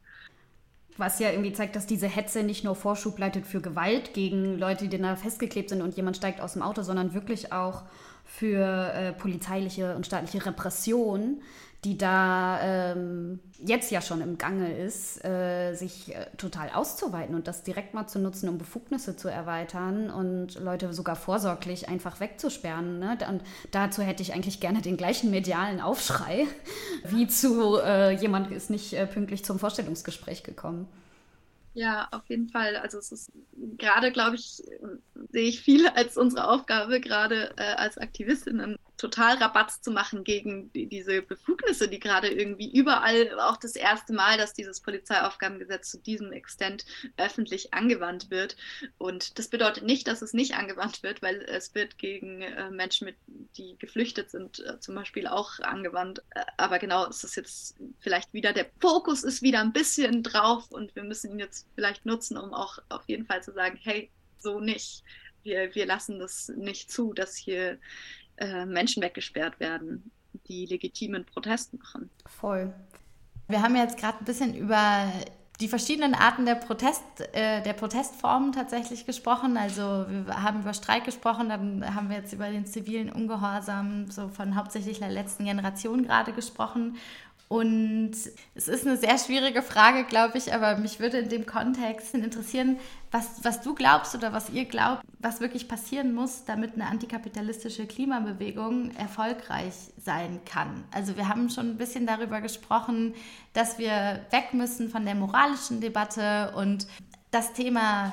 [0.97, 4.87] Was ja irgendwie zeigt, dass diese Hetze nicht nur Vorschub leitet für Gewalt gegen Leute,
[4.87, 7.83] die da festgeklebt sind und jemand steigt aus dem Auto, sondern wirklich auch
[8.25, 11.43] für äh, polizeiliche und staatliche Repression,
[11.85, 17.47] die da ähm, jetzt ja schon im Gange ist, äh, sich äh, total auszuweiten und
[17.47, 22.99] das direkt mal zu nutzen, um Befugnisse zu erweitern und Leute sogar vorsorglich einfach wegzusperren.
[22.99, 23.19] Ne?
[23.29, 26.47] Und dazu hätte ich eigentlich gerne den gleichen medialen Aufschrei,
[27.05, 30.89] wie zu äh, jemand ist nicht äh, pünktlich zum Vorstellungsgespräch gekommen.
[31.75, 32.77] Ja, auf jeden Fall.
[32.77, 33.33] Also es ist
[33.79, 34.63] gerade, glaube ich,
[35.33, 40.73] sehe ich viel als unsere Aufgabe, gerade äh, als Aktivistinnen, total Rabatz zu machen gegen
[40.73, 45.99] die, diese Befugnisse, die gerade irgendwie überall, auch das erste Mal, dass dieses Polizeiaufgabengesetz zu
[45.99, 46.85] diesem Extent
[47.17, 48.57] öffentlich angewandt wird.
[48.99, 53.07] Und das bedeutet nicht, dass es nicht angewandt wird, weil es wird gegen äh, Menschen,
[53.07, 53.17] mit,
[53.57, 56.23] die geflüchtet sind, äh, zum Beispiel auch angewandt.
[56.31, 60.71] Äh, aber genau, es ist jetzt vielleicht wieder, der Fokus ist wieder ein bisschen drauf
[60.71, 64.11] und wir müssen ihn jetzt vielleicht nutzen, um auch auf jeden Fall zu sagen, hey,
[64.39, 65.03] so nicht.
[65.43, 67.79] Wir, wir lassen das nicht zu, dass hier
[68.37, 70.11] äh, Menschen weggesperrt werden,
[70.49, 72.11] die legitimen Protest machen.
[72.27, 72.73] Voll.
[73.49, 75.13] Wir haben jetzt gerade ein bisschen über
[75.61, 79.57] die verschiedenen Arten der, Protest, äh, der Protestformen tatsächlich gesprochen.
[79.57, 84.29] Also wir haben über Streik gesprochen, dann haben wir jetzt über den zivilen Ungehorsam so
[84.29, 86.97] von hauptsächlich der letzten Generation gerade gesprochen.
[87.49, 88.13] Und
[88.55, 92.79] es ist eine sehr schwierige Frage, glaube ich, aber mich würde in dem Kontext interessieren,
[93.11, 97.87] was, was du glaubst oder was ihr glaubt, was wirklich passieren muss, damit eine antikapitalistische
[97.87, 100.85] Klimabewegung erfolgreich sein kann.
[100.91, 103.15] Also wir haben schon ein bisschen darüber gesprochen,
[103.53, 106.87] dass wir weg müssen von der moralischen Debatte und
[107.31, 108.13] das Thema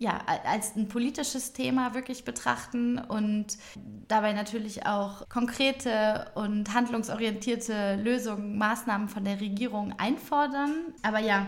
[0.00, 3.58] ja, als ein politisches Thema wirklich betrachten und
[4.08, 10.94] dabei natürlich auch konkrete und handlungsorientierte Lösungen, Maßnahmen von der Regierung einfordern.
[11.02, 11.46] Aber ja,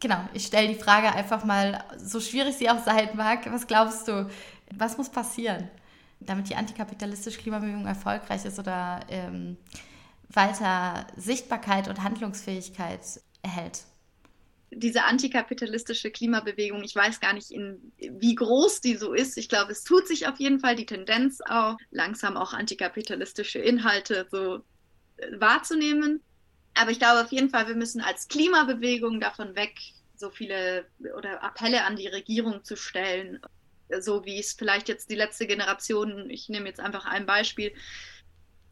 [0.00, 4.08] genau, ich stelle die Frage einfach mal, so schwierig sie auch sein mag, was glaubst
[4.08, 4.28] du,
[4.74, 5.70] was muss passieren,
[6.18, 9.56] damit die antikapitalistische Klimabewegung erfolgreich ist oder ähm,
[10.30, 13.84] weiter Sichtbarkeit und Handlungsfähigkeit erhält?
[14.70, 19.38] Diese antikapitalistische Klimabewegung, ich weiß gar nicht, in, wie groß die so ist.
[19.38, 24.26] Ich glaube, es tut sich auf jeden Fall die Tendenz auch, langsam auch antikapitalistische Inhalte
[24.30, 24.56] so
[25.16, 26.20] äh, wahrzunehmen.
[26.74, 29.78] Aber ich glaube auf jeden Fall, wir müssen als Klimabewegung davon weg,
[30.16, 33.40] so viele oder Appelle an die Regierung zu stellen,
[34.00, 37.72] so wie es vielleicht jetzt die letzte Generation, ich nehme jetzt einfach ein Beispiel,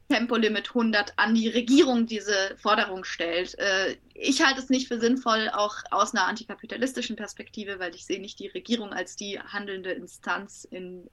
[0.08, 3.58] Tempolimit 100 an die Regierung diese Forderung stellt.
[3.58, 8.20] Äh, ich halte es nicht für sinnvoll, auch aus einer antikapitalistischen Perspektive, weil ich sehe
[8.20, 11.08] nicht die Regierung als die handelnde Instanz in,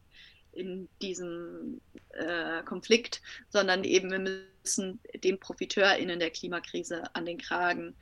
[0.52, 7.96] in diesem äh, Konflikt, sondern eben wir müssen den ProfiteurInnen der Klimakrise an den Kragen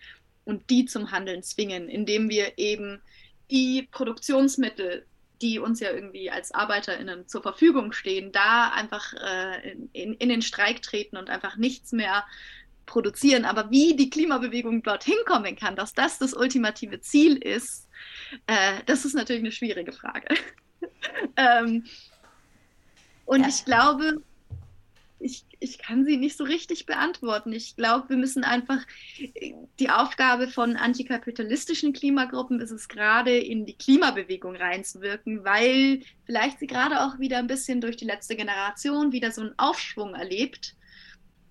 [0.45, 3.01] und die zum Handeln zwingen, indem wir eben
[3.51, 5.05] die Produktionsmittel
[5.41, 10.41] die uns ja irgendwie als ArbeiterInnen zur Verfügung stehen, da einfach äh, in, in den
[10.41, 12.25] Streik treten und einfach nichts mehr
[12.85, 13.45] produzieren.
[13.45, 17.87] Aber wie die Klimabewegung dorthin kommen kann, dass das das ultimative Ziel ist,
[18.47, 20.27] äh, das ist natürlich eine schwierige Frage.
[21.37, 21.85] ähm,
[23.25, 23.47] und ja.
[23.47, 24.21] ich glaube,
[25.19, 27.51] ich, ich kann sie nicht so richtig beantworten.
[27.51, 28.79] Ich glaube, wir müssen einfach
[29.79, 36.67] die Aufgabe von antikapitalistischen Klimagruppen ist es gerade in die Klimabewegung reinzuwirken, weil vielleicht sie
[36.67, 40.75] gerade auch wieder ein bisschen durch die letzte Generation wieder so einen Aufschwung erlebt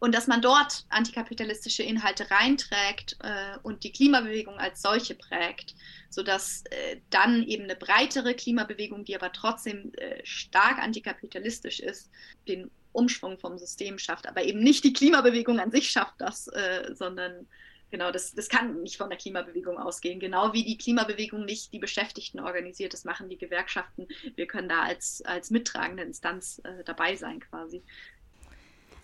[0.00, 5.74] und dass man dort antikapitalistische Inhalte reinträgt äh, und die Klimabewegung als solche prägt,
[6.08, 12.10] sodass äh, dann eben eine breitere Klimabewegung, die aber trotzdem äh, stark antikapitalistisch ist,
[12.46, 14.28] den Umschwung vom System schafft.
[14.28, 17.46] Aber eben nicht die Klimabewegung an sich schafft das, äh, sondern
[17.90, 20.20] genau, das, das kann nicht von der Klimabewegung ausgehen.
[20.20, 24.08] Genau wie die Klimabewegung nicht die Beschäftigten organisiert, das machen die Gewerkschaften.
[24.34, 27.82] Wir können da als, als mittragende Instanz äh, dabei sein quasi.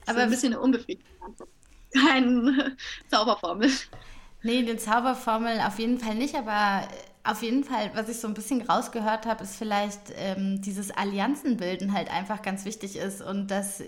[0.00, 1.50] Das Aber ein bisschen eine unbefriedigende Antwort.
[1.92, 2.76] Keine
[3.08, 3.70] Zauberformel.
[4.44, 6.86] Nee, eine Zauberformel auf jeden Fall nicht, aber
[7.24, 11.94] auf jeden Fall, was ich so ein bisschen rausgehört habe, ist vielleicht ähm, dieses Allianzenbilden
[11.94, 13.82] halt einfach ganz wichtig ist und dass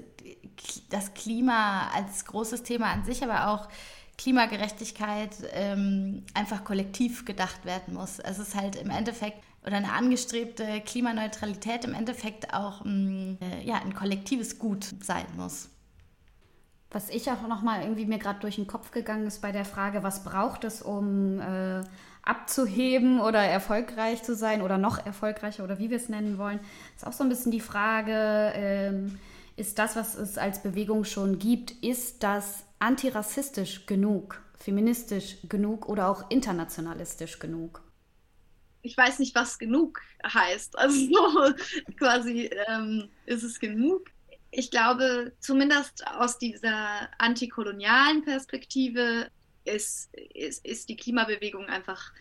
[0.88, 3.68] das Klima als großes Thema an sich, aber auch
[4.16, 8.18] Klimagerechtigkeit ähm, einfach kollektiv gedacht werden muss.
[8.18, 13.74] Es ist halt im Endeffekt oder eine angestrebte Klimaneutralität im Endeffekt auch ähm, äh, ja,
[13.82, 15.68] ein kollektives Gut sein muss.
[16.96, 19.66] Was ich auch noch mal irgendwie mir gerade durch den Kopf gegangen ist bei der
[19.66, 21.82] Frage, was braucht es, um äh,
[22.22, 26.58] abzuheben oder erfolgreich zu sein oder noch erfolgreicher oder wie wir es nennen wollen,
[26.96, 29.18] ist auch so ein bisschen die Frage, ähm,
[29.56, 36.08] ist das, was es als Bewegung schon gibt, ist das antirassistisch genug, feministisch genug oder
[36.08, 37.82] auch internationalistisch genug?
[38.80, 40.78] Ich weiß nicht, was genug heißt.
[40.78, 40.96] Also
[41.98, 44.06] quasi ähm, ist es genug.
[44.50, 49.28] Ich glaube, zumindest aus dieser antikolonialen Perspektive
[49.64, 52.12] ist, ist, ist die Klimabewegung einfach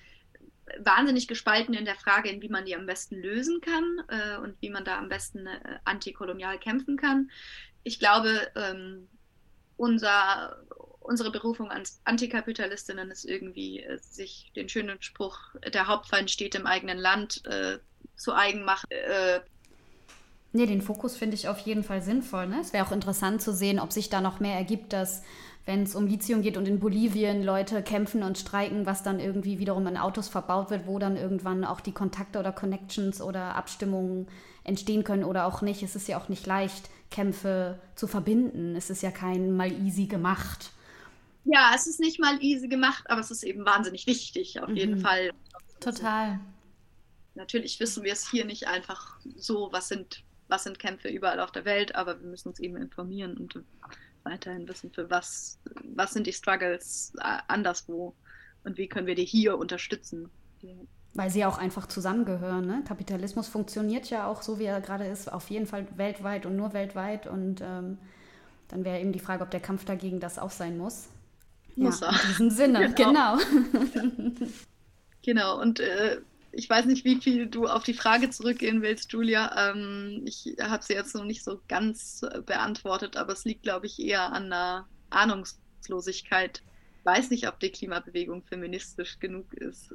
[0.80, 4.70] wahnsinnig gespalten in der Frage, wie man die am besten lösen kann äh, und wie
[4.70, 7.30] man da am besten äh, antikolonial kämpfen kann.
[7.84, 9.08] Ich glaube, ähm,
[9.78, 10.66] unser,
[11.00, 15.38] unsere Berufung als Antikapitalistinnen ist irgendwie, äh, sich den schönen Spruch,
[15.72, 17.80] der Hauptfeind steht im eigenen Land, äh,
[18.16, 18.88] zu eigen machen.
[20.56, 22.48] Nee, den Fokus finde ich auf jeden Fall sinnvoll.
[22.48, 22.62] Ne?
[22.62, 25.22] Es wäre auch interessant zu sehen, ob sich da noch mehr ergibt, dass
[25.66, 29.60] wenn es um Lithium geht und in Bolivien Leute kämpfen und streiken, was dann irgendwie
[29.60, 34.28] wiederum in Autos verbaut wird, wo dann irgendwann auch die Kontakte oder Connections oder Abstimmungen
[34.64, 35.84] entstehen können oder auch nicht.
[35.84, 38.78] Es ist ja auch nicht leicht, Kämpfe zu verbinden.
[38.78, 40.72] Es ist ja kein mal easy gemacht.
[41.44, 44.78] Ja, es ist nicht mal easy gemacht, aber es ist eben wahnsinnig wichtig, auf mhm.
[44.78, 45.32] jeden Fall.
[45.82, 46.40] Total.
[47.34, 51.52] Natürlich wissen wir es hier nicht einfach so, was sind, was sind Kämpfe überall auf
[51.52, 53.64] der Welt, aber wir müssen uns eben informieren und
[54.24, 55.60] weiterhin wissen, für was,
[55.96, 58.16] was sind die Struggles äh, anderswo
[58.64, 60.30] und wie können wir die hier unterstützen.
[61.14, 62.66] Weil sie auch einfach zusammengehören.
[62.66, 62.84] Ne?
[62.86, 66.74] Kapitalismus funktioniert ja auch so, wie er gerade ist, auf jeden Fall weltweit und nur
[66.74, 67.28] weltweit.
[67.28, 68.00] Und ähm,
[68.68, 71.08] dann wäre eben die Frage, ob der Kampf dagegen das auch sein muss.
[71.76, 72.14] Muss ja, er.
[72.14, 73.38] In diesem Sinne, genau.
[73.38, 74.32] Genau,
[75.22, 75.62] genau.
[75.62, 76.20] und äh,
[76.56, 79.72] ich weiß nicht, wie viel du auf die Frage zurückgehen willst, Julia.
[79.72, 83.86] Ähm, ich habe sie jetzt noch nicht so ganz äh, beantwortet, aber es liegt, glaube
[83.86, 86.62] ich, eher an einer Ahnungslosigkeit.
[87.00, 89.94] Ich weiß nicht, ob die Klimabewegung feministisch genug ist.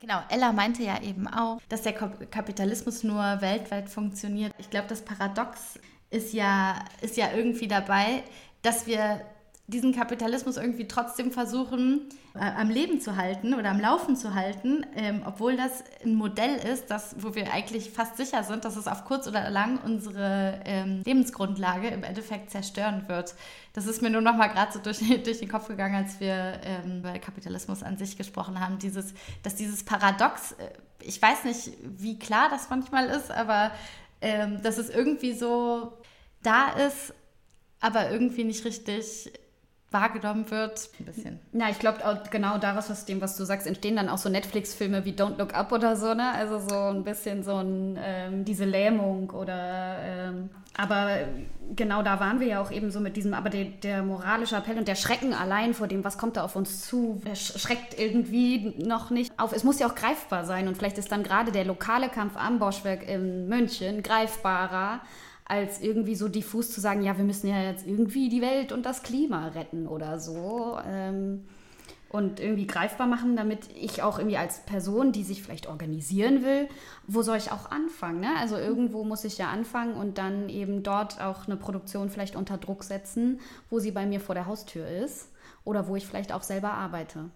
[0.00, 4.52] Genau, Ella meinte ja eben auch, dass der Kapitalismus nur weltweit funktioniert.
[4.58, 5.78] Ich glaube, das Paradox
[6.10, 8.22] ist ja, ist ja irgendwie dabei,
[8.62, 9.22] dass wir
[9.68, 14.86] diesen Kapitalismus irgendwie trotzdem versuchen, äh, am Leben zu halten oder am Laufen zu halten,
[14.94, 18.86] ähm, obwohl das ein Modell ist, das, wo wir eigentlich fast sicher sind, dass es
[18.86, 23.34] auf kurz oder lang unsere ähm, Lebensgrundlage im Endeffekt zerstören wird.
[23.72, 26.60] Das ist mir nur noch mal gerade so durch, durch, den Kopf gegangen, als wir
[26.62, 28.78] ähm, über Kapitalismus an sich gesprochen haben.
[28.78, 30.68] Dieses, dass dieses Paradox, äh,
[31.00, 33.72] ich weiß nicht, wie klar das manchmal ist, aber
[34.20, 35.92] ähm, dass es irgendwie so
[36.44, 37.12] da ist,
[37.80, 39.32] aber irgendwie nicht richtig
[39.96, 40.90] wahrgenommen wird.
[41.00, 41.40] Ein bisschen.
[41.52, 41.98] Ja, ich glaube
[42.30, 45.54] genau daraus, aus dem, was du sagst, entstehen dann auch so Netflix-Filme wie Don't Look
[45.54, 46.32] Up oder so, ne?
[46.32, 51.20] Also so ein bisschen so ein, ähm, diese Lähmung oder ähm, aber
[51.74, 54.76] genau da waren wir ja auch eben so mit diesem, aber der, der, moralische Appell
[54.76, 59.10] und der Schrecken allein vor dem, was kommt da auf uns zu, schreckt irgendwie noch
[59.10, 59.54] nicht auf.
[59.54, 62.58] Es muss ja auch greifbar sein und vielleicht ist dann gerade der lokale Kampf am
[62.58, 65.00] Boschwerk in München greifbarer
[65.48, 68.84] als irgendwie so diffus zu sagen, ja, wir müssen ja jetzt irgendwie die Welt und
[68.84, 70.78] das Klima retten oder so.
[70.86, 71.44] Ähm,
[72.08, 76.68] und irgendwie greifbar machen, damit ich auch irgendwie als Person, die sich vielleicht organisieren will,
[77.06, 78.20] wo soll ich auch anfangen?
[78.20, 78.30] Ne?
[78.38, 82.58] Also irgendwo muss ich ja anfangen und dann eben dort auch eine Produktion vielleicht unter
[82.58, 85.30] Druck setzen, wo sie bei mir vor der Haustür ist
[85.64, 87.30] oder wo ich vielleicht auch selber arbeite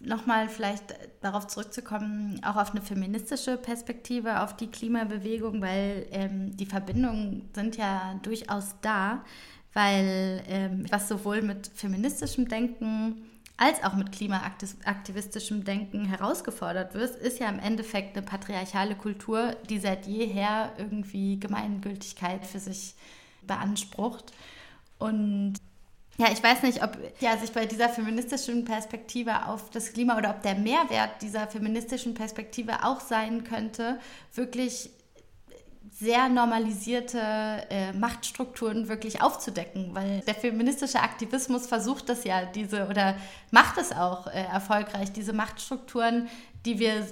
[0.00, 6.66] nochmal vielleicht darauf zurückzukommen, auch auf eine feministische Perspektive, auf die Klimabewegung, weil ähm, die
[6.66, 9.24] Verbindungen sind ja durchaus da,
[9.72, 13.24] weil ähm, was sowohl mit feministischem Denken
[13.58, 19.80] als auch mit klimaaktivistischem Denken herausgefordert wird, ist ja im Endeffekt eine patriarchale Kultur, die
[19.80, 22.94] seit jeher irgendwie Gemeingültigkeit für sich
[23.42, 24.32] beansprucht.
[24.98, 25.54] Und
[26.18, 30.30] ja, ich weiß nicht, ob ja, sich bei dieser feministischen Perspektive auf das Klima oder
[30.30, 34.00] ob der Mehrwert dieser feministischen Perspektive auch sein könnte,
[34.34, 34.90] wirklich
[35.92, 37.20] sehr normalisierte
[37.70, 43.16] äh, Machtstrukturen wirklich aufzudecken, weil der feministische Aktivismus versucht das ja, diese oder
[43.52, 46.28] macht es auch äh, erfolgreich, diese Machtstrukturen,
[46.66, 47.06] die wir,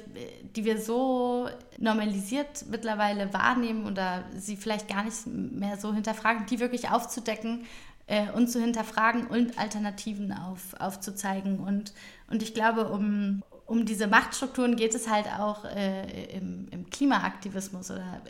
[0.57, 6.59] die wir so normalisiert mittlerweile wahrnehmen oder sie vielleicht gar nicht mehr so hinterfragen, die
[6.59, 7.65] wirklich aufzudecken
[8.07, 11.59] äh, und zu hinterfragen und Alternativen auf, aufzuzeigen.
[11.59, 11.93] Und,
[12.31, 17.91] und ich glaube, um, um diese Machtstrukturen geht es halt auch äh, im, im Klimaaktivismus
[17.91, 18.23] oder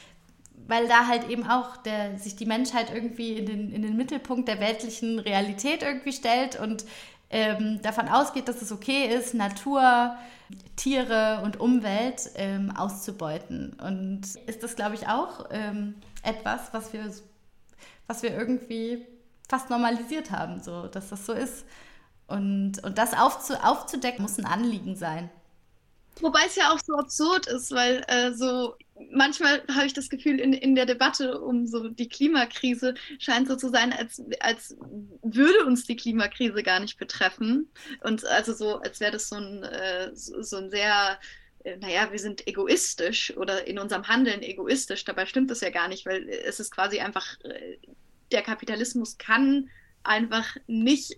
[0.69, 4.49] weil da halt eben auch der, sich die Menschheit irgendwie in den, in den Mittelpunkt
[4.49, 6.85] der weltlichen Realität irgendwie stellt und
[7.31, 10.17] ähm, davon ausgeht, dass es okay ist, Natur,
[10.77, 13.75] Tiere und Umwelt ähm, auszubeuten.
[13.75, 17.13] Und ist das, glaube ich, auch ähm, etwas, was wir,
[18.07, 19.05] was wir irgendwie
[19.49, 21.65] fast normalisiert haben, so, dass das so ist.
[22.27, 25.31] Und, und das aufzu, aufzudecken, muss ein Anliegen sein.
[26.21, 28.75] Wobei es ja auch so absurd ist, weil äh, so
[29.11, 33.57] manchmal habe ich das Gefühl, in, in der Debatte um so die Klimakrise scheint so
[33.57, 34.77] zu sein, als, als
[35.23, 37.69] würde uns die Klimakrise gar nicht betreffen.
[38.03, 41.19] Und also so, als wäre das so ein, äh, so, so ein sehr
[41.65, 45.05] äh, naja, wir sind egoistisch oder in unserem Handeln egoistisch.
[45.05, 47.77] Dabei stimmt das ja gar nicht, weil es ist quasi einfach, äh,
[48.33, 49.71] der Kapitalismus kann
[50.03, 51.17] einfach nicht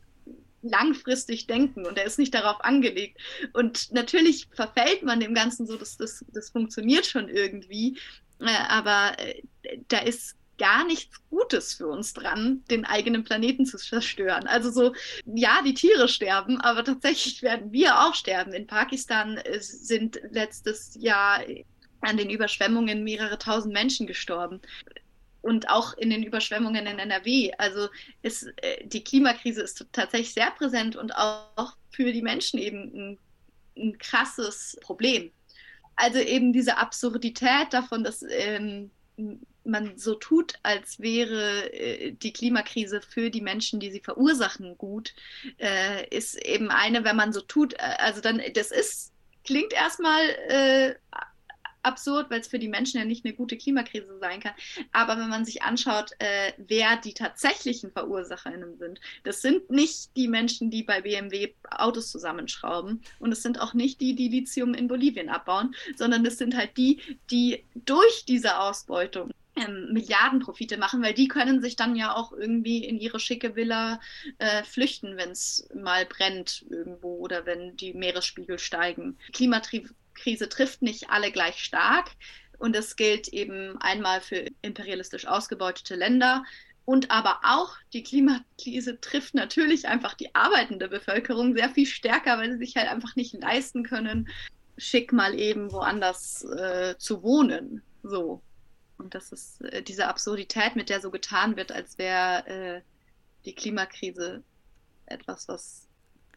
[0.63, 3.19] langfristig denken und er ist nicht darauf angelegt.
[3.53, 7.99] Und natürlich verfällt man dem Ganzen so, dass das, das funktioniert schon irgendwie,
[8.41, 9.17] äh, aber
[9.89, 14.47] da ist gar nichts Gutes für uns dran, den eigenen Planeten zu zerstören.
[14.49, 14.93] Also so,
[15.25, 18.53] ja, die Tiere sterben, aber tatsächlich werden wir auch sterben.
[18.53, 21.41] In Pakistan äh, sind letztes Jahr
[22.01, 24.61] an den Überschwemmungen mehrere tausend Menschen gestorben.
[25.49, 27.53] Und auch in den Überschwemmungen in NRW.
[27.57, 27.89] Also
[28.23, 33.19] ist, äh, die Klimakrise ist tatsächlich sehr präsent und auch für die Menschen eben ein,
[33.79, 35.31] ein krasses Problem.
[35.97, 38.91] Also eben diese Absurdität davon, dass ähm,
[39.65, 45.15] man so tut, als wäre äh, die Klimakrise für die Menschen, die sie verursachen, gut,
[45.59, 49.13] äh, ist eben eine, wenn man so tut, äh, also dann, das ist,
[49.45, 50.95] klingt erstmal äh,
[51.89, 54.53] absurd, weil es für die Menschen ja nicht eine gute Klimakrise sein kann.
[54.93, 60.29] Aber wenn man sich anschaut, äh, wer die tatsächlichen VerursacherInnen sind, das sind nicht die
[60.29, 64.89] Menschen, die bei BMW Autos zusammenschrauben und es sind auch nicht die, die Lithium in
[64.89, 71.15] Bolivien abbauen, sondern es sind halt die, die durch diese Ausbeutung ähm, Milliardenprofite machen, weil
[71.15, 74.01] die können sich dann ja auch irgendwie in ihre schicke Villa
[74.39, 79.19] äh, flüchten, wenn es mal brennt irgendwo oder wenn die Meeresspiegel steigen.
[80.19, 82.11] Klimakrise trifft nicht alle gleich stark
[82.59, 86.45] und das gilt eben einmal für imperialistisch ausgebeutete Länder.
[86.85, 92.53] Und aber auch die Klimakrise trifft natürlich einfach die arbeitende Bevölkerung sehr viel stärker, weil
[92.53, 94.29] sie sich halt einfach nicht leisten können,
[94.79, 97.83] schick mal eben woanders äh, zu wohnen.
[98.03, 98.43] So.
[98.97, 102.81] Und das ist äh, diese Absurdität, mit der so getan wird, als wäre äh,
[103.45, 104.43] die Klimakrise
[105.07, 105.88] etwas, was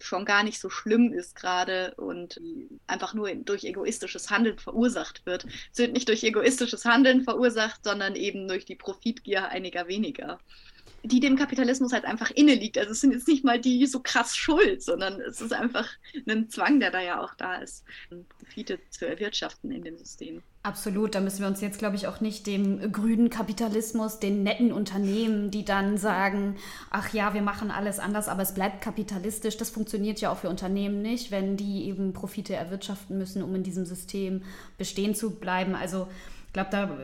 [0.03, 2.39] schon gar nicht so schlimm ist gerade und
[2.87, 5.45] einfach nur durch egoistisches Handeln verursacht wird.
[5.71, 10.39] Es wird nicht durch egoistisches Handeln verursacht, sondern eben durch die Profitgier einiger weniger
[11.03, 12.77] die dem Kapitalismus halt einfach inne liegt.
[12.77, 15.89] Also es sind jetzt nicht mal die so krass schuld, sondern es ist einfach
[16.27, 17.83] ein Zwang, der da ja auch da ist,
[18.37, 20.43] Profite zu erwirtschaften in dem System.
[20.63, 24.71] Absolut, da müssen wir uns jetzt, glaube ich, auch nicht dem grünen Kapitalismus, den netten
[24.71, 26.55] Unternehmen, die dann sagen,
[26.91, 29.57] ach ja, wir machen alles anders, aber es bleibt kapitalistisch.
[29.57, 33.63] Das funktioniert ja auch für Unternehmen nicht, wenn die eben Profite erwirtschaften müssen, um in
[33.63, 34.43] diesem System
[34.77, 35.73] bestehen zu bleiben.
[35.73, 36.07] Also
[36.45, 36.95] ich glaube, da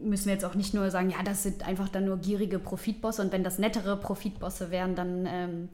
[0.00, 3.20] müssen wir jetzt auch nicht nur sagen, ja, das sind einfach dann nur gierige Profitbosse
[3.20, 5.68] und wenn das nettere Profitbosse wären, dann ähm,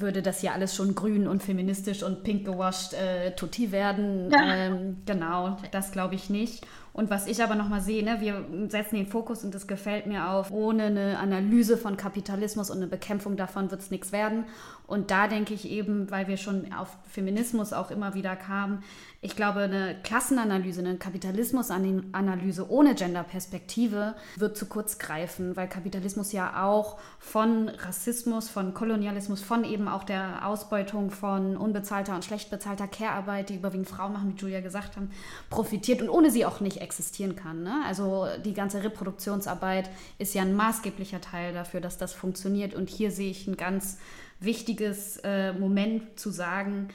[0.00, 4.30] würde das hier alles schon grün und feministisch und pink gewascht äh, tutti werden.
[4.30, 4.54] Ja.
[4.54, 6.66] Ähm, genau, das glaube ich nicht.
[6.92, 10.30] Und was ich aber nochmal sehe, ne, wir setzen den Fokus und das gefällt mir
[10.30, 14.44] auf, ohne eine Analyse von Kapitalismus und eine Bekämpfung davon wird es nichts werden.
[14.86, 18.82] Und da denke ich eben, weil wir schon auf Feminismus auch immer wieder kamen,
[19.26, 26.64] ich glaube, eine Klassenanalyse, eine Kapitalismusanalyse ohne Genderperspektive wird zu kurz greifen, weil Kapitalismus ja
[26.64, 32.86] auch von Rassismus, von Kolonialismus, von eben auch der Ausbeutung von unbezahlter und schlecht bezahlter
[32.86, 35.10] Care-Arbeit, die überwiegend Frauen machen, wie Julia gesagt haben,
[35.50, 37.64] profitiert und ohne sie auch nicht existieren kann.
[37.64, 37.82] Ne?
[37.84, 42.74] Also die ganze Reproduktionsarbeit ist ja ein maßgeblicher Teil dafür, dass das funktioniert.
[42.74, 43.98] Und hier sehe ich ein ganz
[44.40, 46.88] wichtiges äh, Moment zu sagen,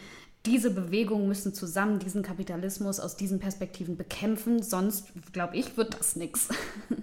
[0.45, 6.15] diese Bewegungen müssen zusammen diesen Kapitalismus aus diesen Perspektiven bekämpfen, sonst, glaube ich, wird das
[6.15, 6.49] nichts.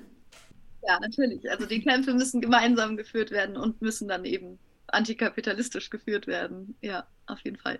[0.88, 1.50] Ja, natürlich.
[1.50, 6.76] Also die Kämpfe müssen gemeinsam geführt werden und müssen dann eben antikapitalistisch geführt werden.
[6.80, 7.78] Ja, auf jeden Fall.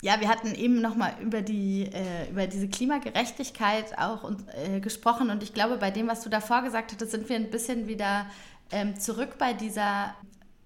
[0.00, 5.30] Ja, wir hatten eben nochmal über, die, äh, über diese Klimagerechtigkeit auch und, äh, gesprochen
[5.30, 8.26] und ich glaube, bei dem, was du davor gesagt hattest, sind wir ein bisschen wieder
[8.70, 10.14] ähm, zurück bei dieser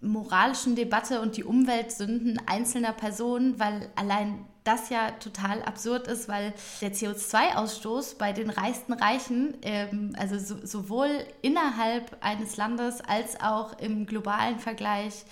[0.00, 6.52] moralischen Debatte und die Umweltsünden einzelner Personen, weil allein das ja total absurd ist, weil
[6.80, 11.08] der CO2-Ausstoß bei den reichsten Reichen, ähm, also so, sowohl
[11.40, 15.24] innerhalb eines Landes als auch im globalen Vergleich,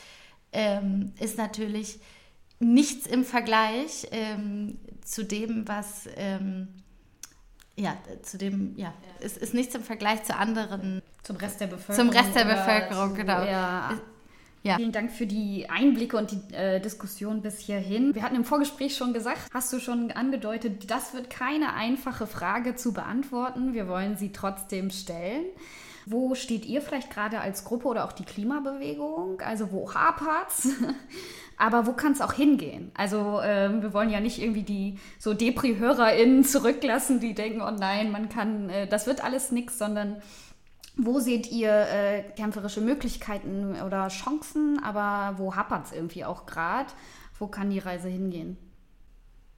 [0.53, 1.99] ähm, ist natürlich
[2.61, 6.69] nichts im Vergleich ähm, zu dem, was ähm,
[7.77, 8.95] ja, zu dem, ja.
[9.21, 11.03] Es ist nichts im Vergleich zu anderen.
[11.25, 11.97] Zum Rest der Bevölkerung.
[11.97, 13.43] Zum Rest der Bevölkerung, genau.
[13.45, 13.95] Ja.
[14.65, 14.77] Ja.
[14.77, 18.15] Vielen Dank für die Einblicke und die äh, Diskussion bis hierhin.
[18.15, 22.75] Wir hatten im Vorgespräch schon gesagt, hast du schon angedeutet, das wird keine einfache Frage
[22.75, 23.75] zu beantworten.
[23.75, 25.45] Wir wollen sie trotzdem stellen.
[26.07, 29.43] Wo steht ihr vielleicht gerade als Gruppe oder auch die Klimabewegung?
[29.43, 30.69] Also wo hapert's?
[31.59, 32.91] Aber wo kann es auch hingehen?
[32.95, 38.11] Also ähm, wir wollen ja nicht irgendwie die so Depri-HörerInnen zurücklassen, die denken, oh nein,
[38.11, 40.23] man kann, äh, das wird alles nichts, sondern
[40.97, 46.91] wo seht ihr äh, kämpferische Möglichkeiten oder Chancen, aber wo hapert es irgendwie auch gerade?
[47.39, 48.57] Wo kann die Reise hingehen?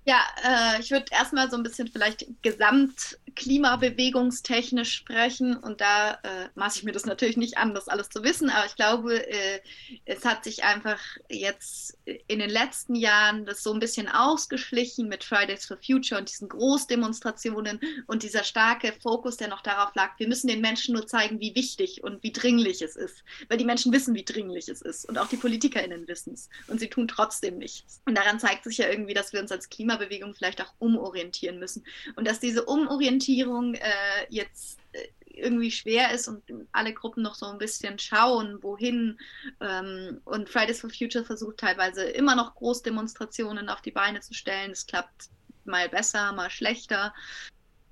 [0.05, 6.49] Ja, äh, ich würde erstmal so ein bisschen vielleicht gesamt klimabewegungstechnisch sprechen und da äh,
[6.55, 9.61] maße ich mir das natürlich nicht an, das alles zu wissen, aber ich glaube, äh,
[10.07, 15.23] es hat sich einfach jetzt in den letzten Jahren das so ein bisschen ausgeschlichen mit
[15.23, 20.29] Fridays for Future und diesen Großdemonstrationen und dieser starke Fokus, der noch darauf lag, wir
[20.29, 23.93] müssen den Menschen nur zeigen, wie wichtig und wie dringlich es ist, weil die Menschen
[23.93, 27.59] wissen, wie dringlich es ist und auch die PolitikerInnen wissen es und sie tun trotzdem
[27.59, 28.01] nichts.
[28.07, 31.85] Und daran zeigt sich ja irgendwie, dass wir uns als Klimabewegung vielleicht auch umorientieren müssen
[32.17, 37.35] und dass diese Umorientierung Orientierung äh, jetzt äh, irgendwie schwer ist und alle Gruppen noch
[37.35, 39.19] so ein bisschen schauen, wohin.
[39.61, 44.71] Ähm, und Fridays for Future versucht teilweise immer noch Großdemonstrationen auf die Beine zu stellen.
[44.71, 45.29] Es klappt
[45.65, 47.15] mal besser, mal schlechter.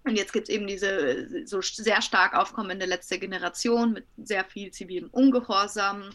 [0.05, 4.71] Und jetzt gibt es eben diese so sehr stark aufkommende letzte Generation mit sehr viel
[4.71, 6.11] zivilem Ungehorsam.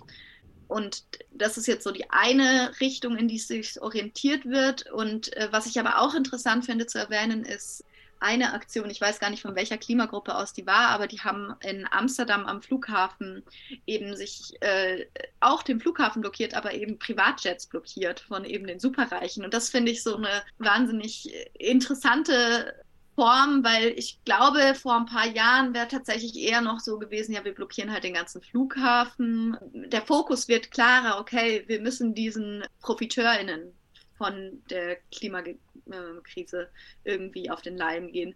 [0.69, 4.89] Und das ist jetzt so die eine Richtung, in die sich orientiert wird.
[4.91, 7.83] Und äh, was ich aber auch interessant finde zu erwähnen, ist
[8.19, 11.55] eine Aktion, ich weiß gar nicht von welcher Klimagruppe aus die war, aber die haben
[11.61, 13.43] in Amsterdam am Flughafen
[13.87, 15.07] eben sich äh,
[15.39, 19.43] auch den Flughafen blockiert, aber eben Privatjets blockiert von eben den Superreichen.
[19.43, 22.75] Und das finde ich so eine wahnsinnig interessante
[23.19, 27.43] Form, weil ich glaube, vor ein paar Jahren wäre tatsächlich eher noch so gewesen, ja,
[27.43, 29.57] wir blockieren halt den ganzen Flughafen.
[29.73, 33.73] Der Fokus wird klarer, okay, wir müssen diesen ProfiteurInnen
[34.17, 36.69] von der Klimakrise
[37.03, 38.35] irgendwie auf den Leim gehen.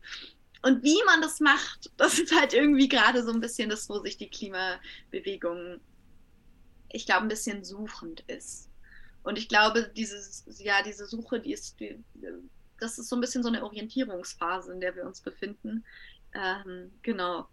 [0.64, 4.00] Und wie man das macht, das ist halt irgendwie gerade so ein bisschen das, wo
[4.00, 5.80] sich die Klimabewegung,
[6.90, 8.70] ich glaube, ein bisschen suchend ist.
[9.24, 12.04] Und ich glaube, dieses, ja, diese Suche, die ist, die,
[12.80, 15.84] das ist so ein bisschen so eine Orientierungsphase, in der wir uns befinden.
[16.34, 17.48] Ähm, genau.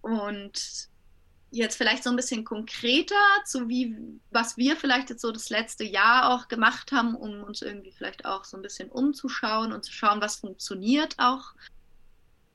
[0.00, 0.88] Und
[1.50, 3.14] jetzt vielleicht so ein bisschen konkreter
[3.46, 3.96] zu wie,
[4.30, 8.26] was wir vielleicht jetzt so das letzte Jahr auch gemacht haben, um uns irgendwie vielleicht
[8.26, 11.54] auch so ein bisschen umzuschauen und zu schauen, was funktioniert auch,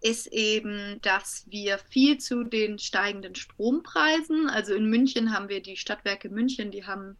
[0.01, 5.77] ist eben, dass wir viel zu den steigenden Strompreisen, also in München haben wir die
[5.77, 7.17] Stadtwerke München, die haben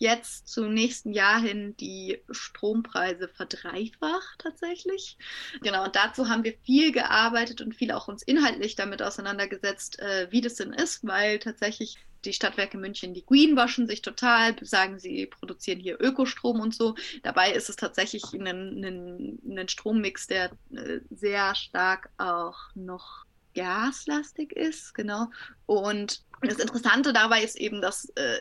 [0.00, 5.18] jetzt zum nächsten Jahr hin die Strompreise verdreifacht tatsächlich.
[5.62, 10.28] Genau, und dazu haben wir viel gearbeitet und viel auch uns inhaltlich damit auseinandergesetzt, äh,
[10.30, 15.26] wie das denn ist, weil tatsächlich die Stadtwerke München, die greenwaschen sich total, sagen, sie
[15.26, 16.94] produzieren hier Ökostrom und so.
[17.22, 24.52] Dabei ist es tatsächlich ein, ein, ein Strommix, der äh, sehr stark auch noch gaslastig
[24.52, 25.26] ist, genau.
[25.66, 28.40] Und das Interessante dabei ist eben, dass äh,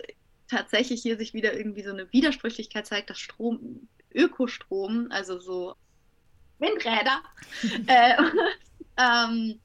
[0.49, 5.75] tatsächlich hier sich wieder irgendwie so eine Widersprüchlichkeit zeigt, dass Strom, Ökostrom, also so
[6.59, 7.21] Windräder,
[7.87, 8.15] äh,
[8.97, 9.59] ähm,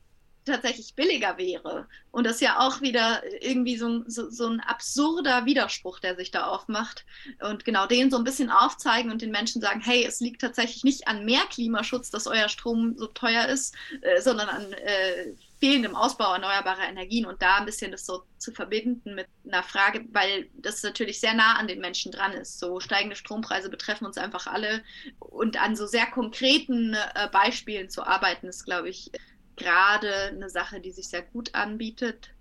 [0.45, 1.89] tatsächlich billiger wäre.
[2.11, 6.31] Und das ist ja auch wieder irgendwie so, so, so, ein absurder Widerspruch, der sich
[6.31, 7.05] da aufmacht.
[7.41, 10.85] Und genau den so ein bisschen aufzeigen und den Menschen sagen, hey, es liegt tatsächlich
[10.85, 15.33] nicht an mehr Klimaschutz, dass euer Strom so teuer ist, äh, sondern an äh,
[15.65, 20.05] fehlendem Ausbau erneuerbarer Energien und da ein bisschen das so zu verbinden mit einer Frage,
[20.13, 22.59] weil das natürlich sehr nah an den Menschen dran ist.
[22.59, 24.83] So steigende Strompreise betreffen uns einfach alle
[25.21, 29.11] und an so sehr konkreten äh, Beispielen zu arbeiten, ist, glaube ich,
[29.57, 32.34] gerade eine Sache, die sich sehr gut anbietet.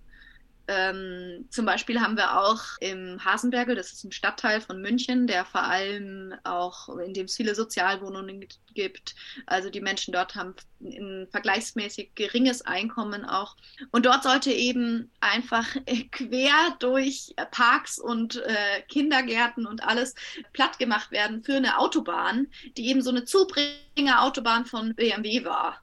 [0.66, 5.44] Ähm, zum Beispiel haben wir auch im Hasenbergel, das ist ein Stadtteil von München, der
[5.44, 9.14] vor allem auch, in dem es viele Sozialwohnungen gibt.
[9.46, 13.56] Also die Menschen dort haben ein vergleichsmäßig geringes Einkommen auch.
[13.90, 15.66] Und dort sollte eben einfach
[16.10, 20.14] quer durch Parks und äh, Kindergärten und alles
[20.52, 25.80] platt gemacht werden für eine Autobahn, die eben so eine Zubringerautobahn von BMW war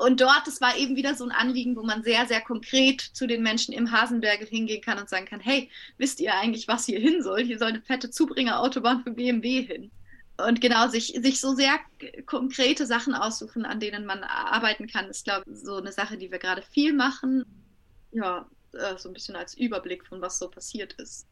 [0.00, 3.26] und dort, das war eben wieder so ein Anliegen, wo man sehr, sehr konkret zu
[3.26, 6.98] den Menschen im Hasenberge hingehen kann und sagen kann, hey, wisst ihr eigentlich, was hier
[6.98, 7.44] hin soll?
[7.44, 9.90] Hier soll eine fette Zubringerautobahn für BMW hin.
[10.38, 11.78] Und genau, sich, sich so sehr
[12.24, 16.30] konkrete Sachen aussuchen, an denen man arbeiten kann, ist, glaube ich, so eine Sache, die
[16.30, 17.44] wir gerade viel machen.
[18.10, 21.26] Ja, äh, so ein bisschen als Überblick von was so passiert ist.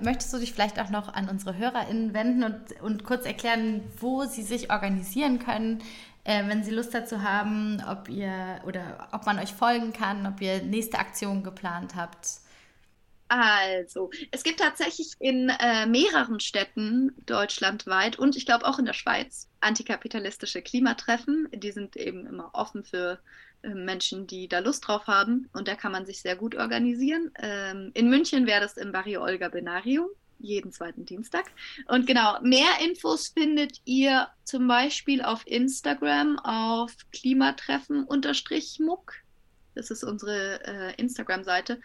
[0.00, 4.24] Möchtest du dich vielleicht auch noch an unsere HörerInnen wenden und, und kurz erklären, wo
[4.24, 5.82] sie sich organisieren können,
[6.24, 10.40] äh, wenn Sie Lust dazu haben, ob ihr oder ob man euch folgen kann, ob
[10.40, 12.40] ihr nächste Aktionen geplant habt.
[13.28, 18.92] Also, es gibt tatsächlich in äh, mehreren Städten deutschlandweit und ich glaube auch in der
[18.92, 21.48] Schweiz antikapitalistische Klimatreffen.
[21.50, 23.18] Die sind eben immer offen für
[23.62, 27.30] Menschen, die da Lust drauf haben und da kann man sich sehr gut organisieren.
[27.40, 30.10] Ähm, in München wäre das im Barrio Olga Benario
[30.42, 31.46] jeden zweiten Dienstag.
[31.86, 39.14] Und genau, mehr Infos findet ihr zum Beispiel auf Instagram auf Klimatreffen-Muck.
[39.74, 41.80] Das ist unsere äh, Instagram-Seite.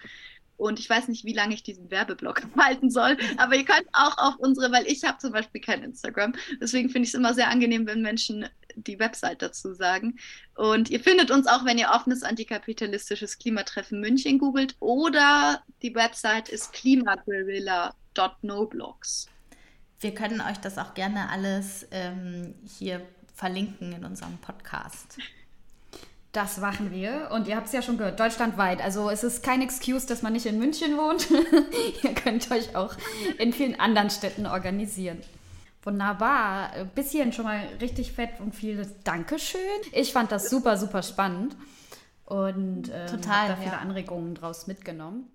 [0.58, 4.18] Und ich weiß nicht, wie lange ich diesen Werbeblock halten soll, aber ihr könnt auch
[4.18, 6.34] auf unsere, weil ich habe zum Beispiel kein Instagram.
[6.60, 10.20] Deswegen finde ich es immer sehr angenehm, wenn Menschen die Website dazu sagen.
[10.56, 16.50] Und ihr findet uns auch, wenn ihr offenes antikapitalistisches Klimatreffen München googelt oder die Website
[16.50, 19.28] ist klimaguerilla.noblogs.
[20.00, 23.02] Wir können euch das auch gerne alles ähm, hier
[23.34, 25.18] verlinken in unserem Podcast.
[26.38, 27.32] Das machen wir.
[27.32, 28.80] Und ihr habt es ja schon gehört, deutschlandweit.
[28.80, 31.28] Also es ist kein Excuse, dass man nicht in München wohnt.
[32.04, 32.94] ihr könnt euch auch
[33.40, 35.20] in vielen anderen Städten organisieren.
[35.82, 36.70] Wunderbar.
[36.94, 39.60] Bis hierhin schon mal richtig fett und viel Dankeschön.
[39.94, 41.56] Ich fand das super, super spannend.
[42.26, 43.80] Und äh, habe da viele ja.
[43.80, 45.26] Anregungen draus mitgenommen.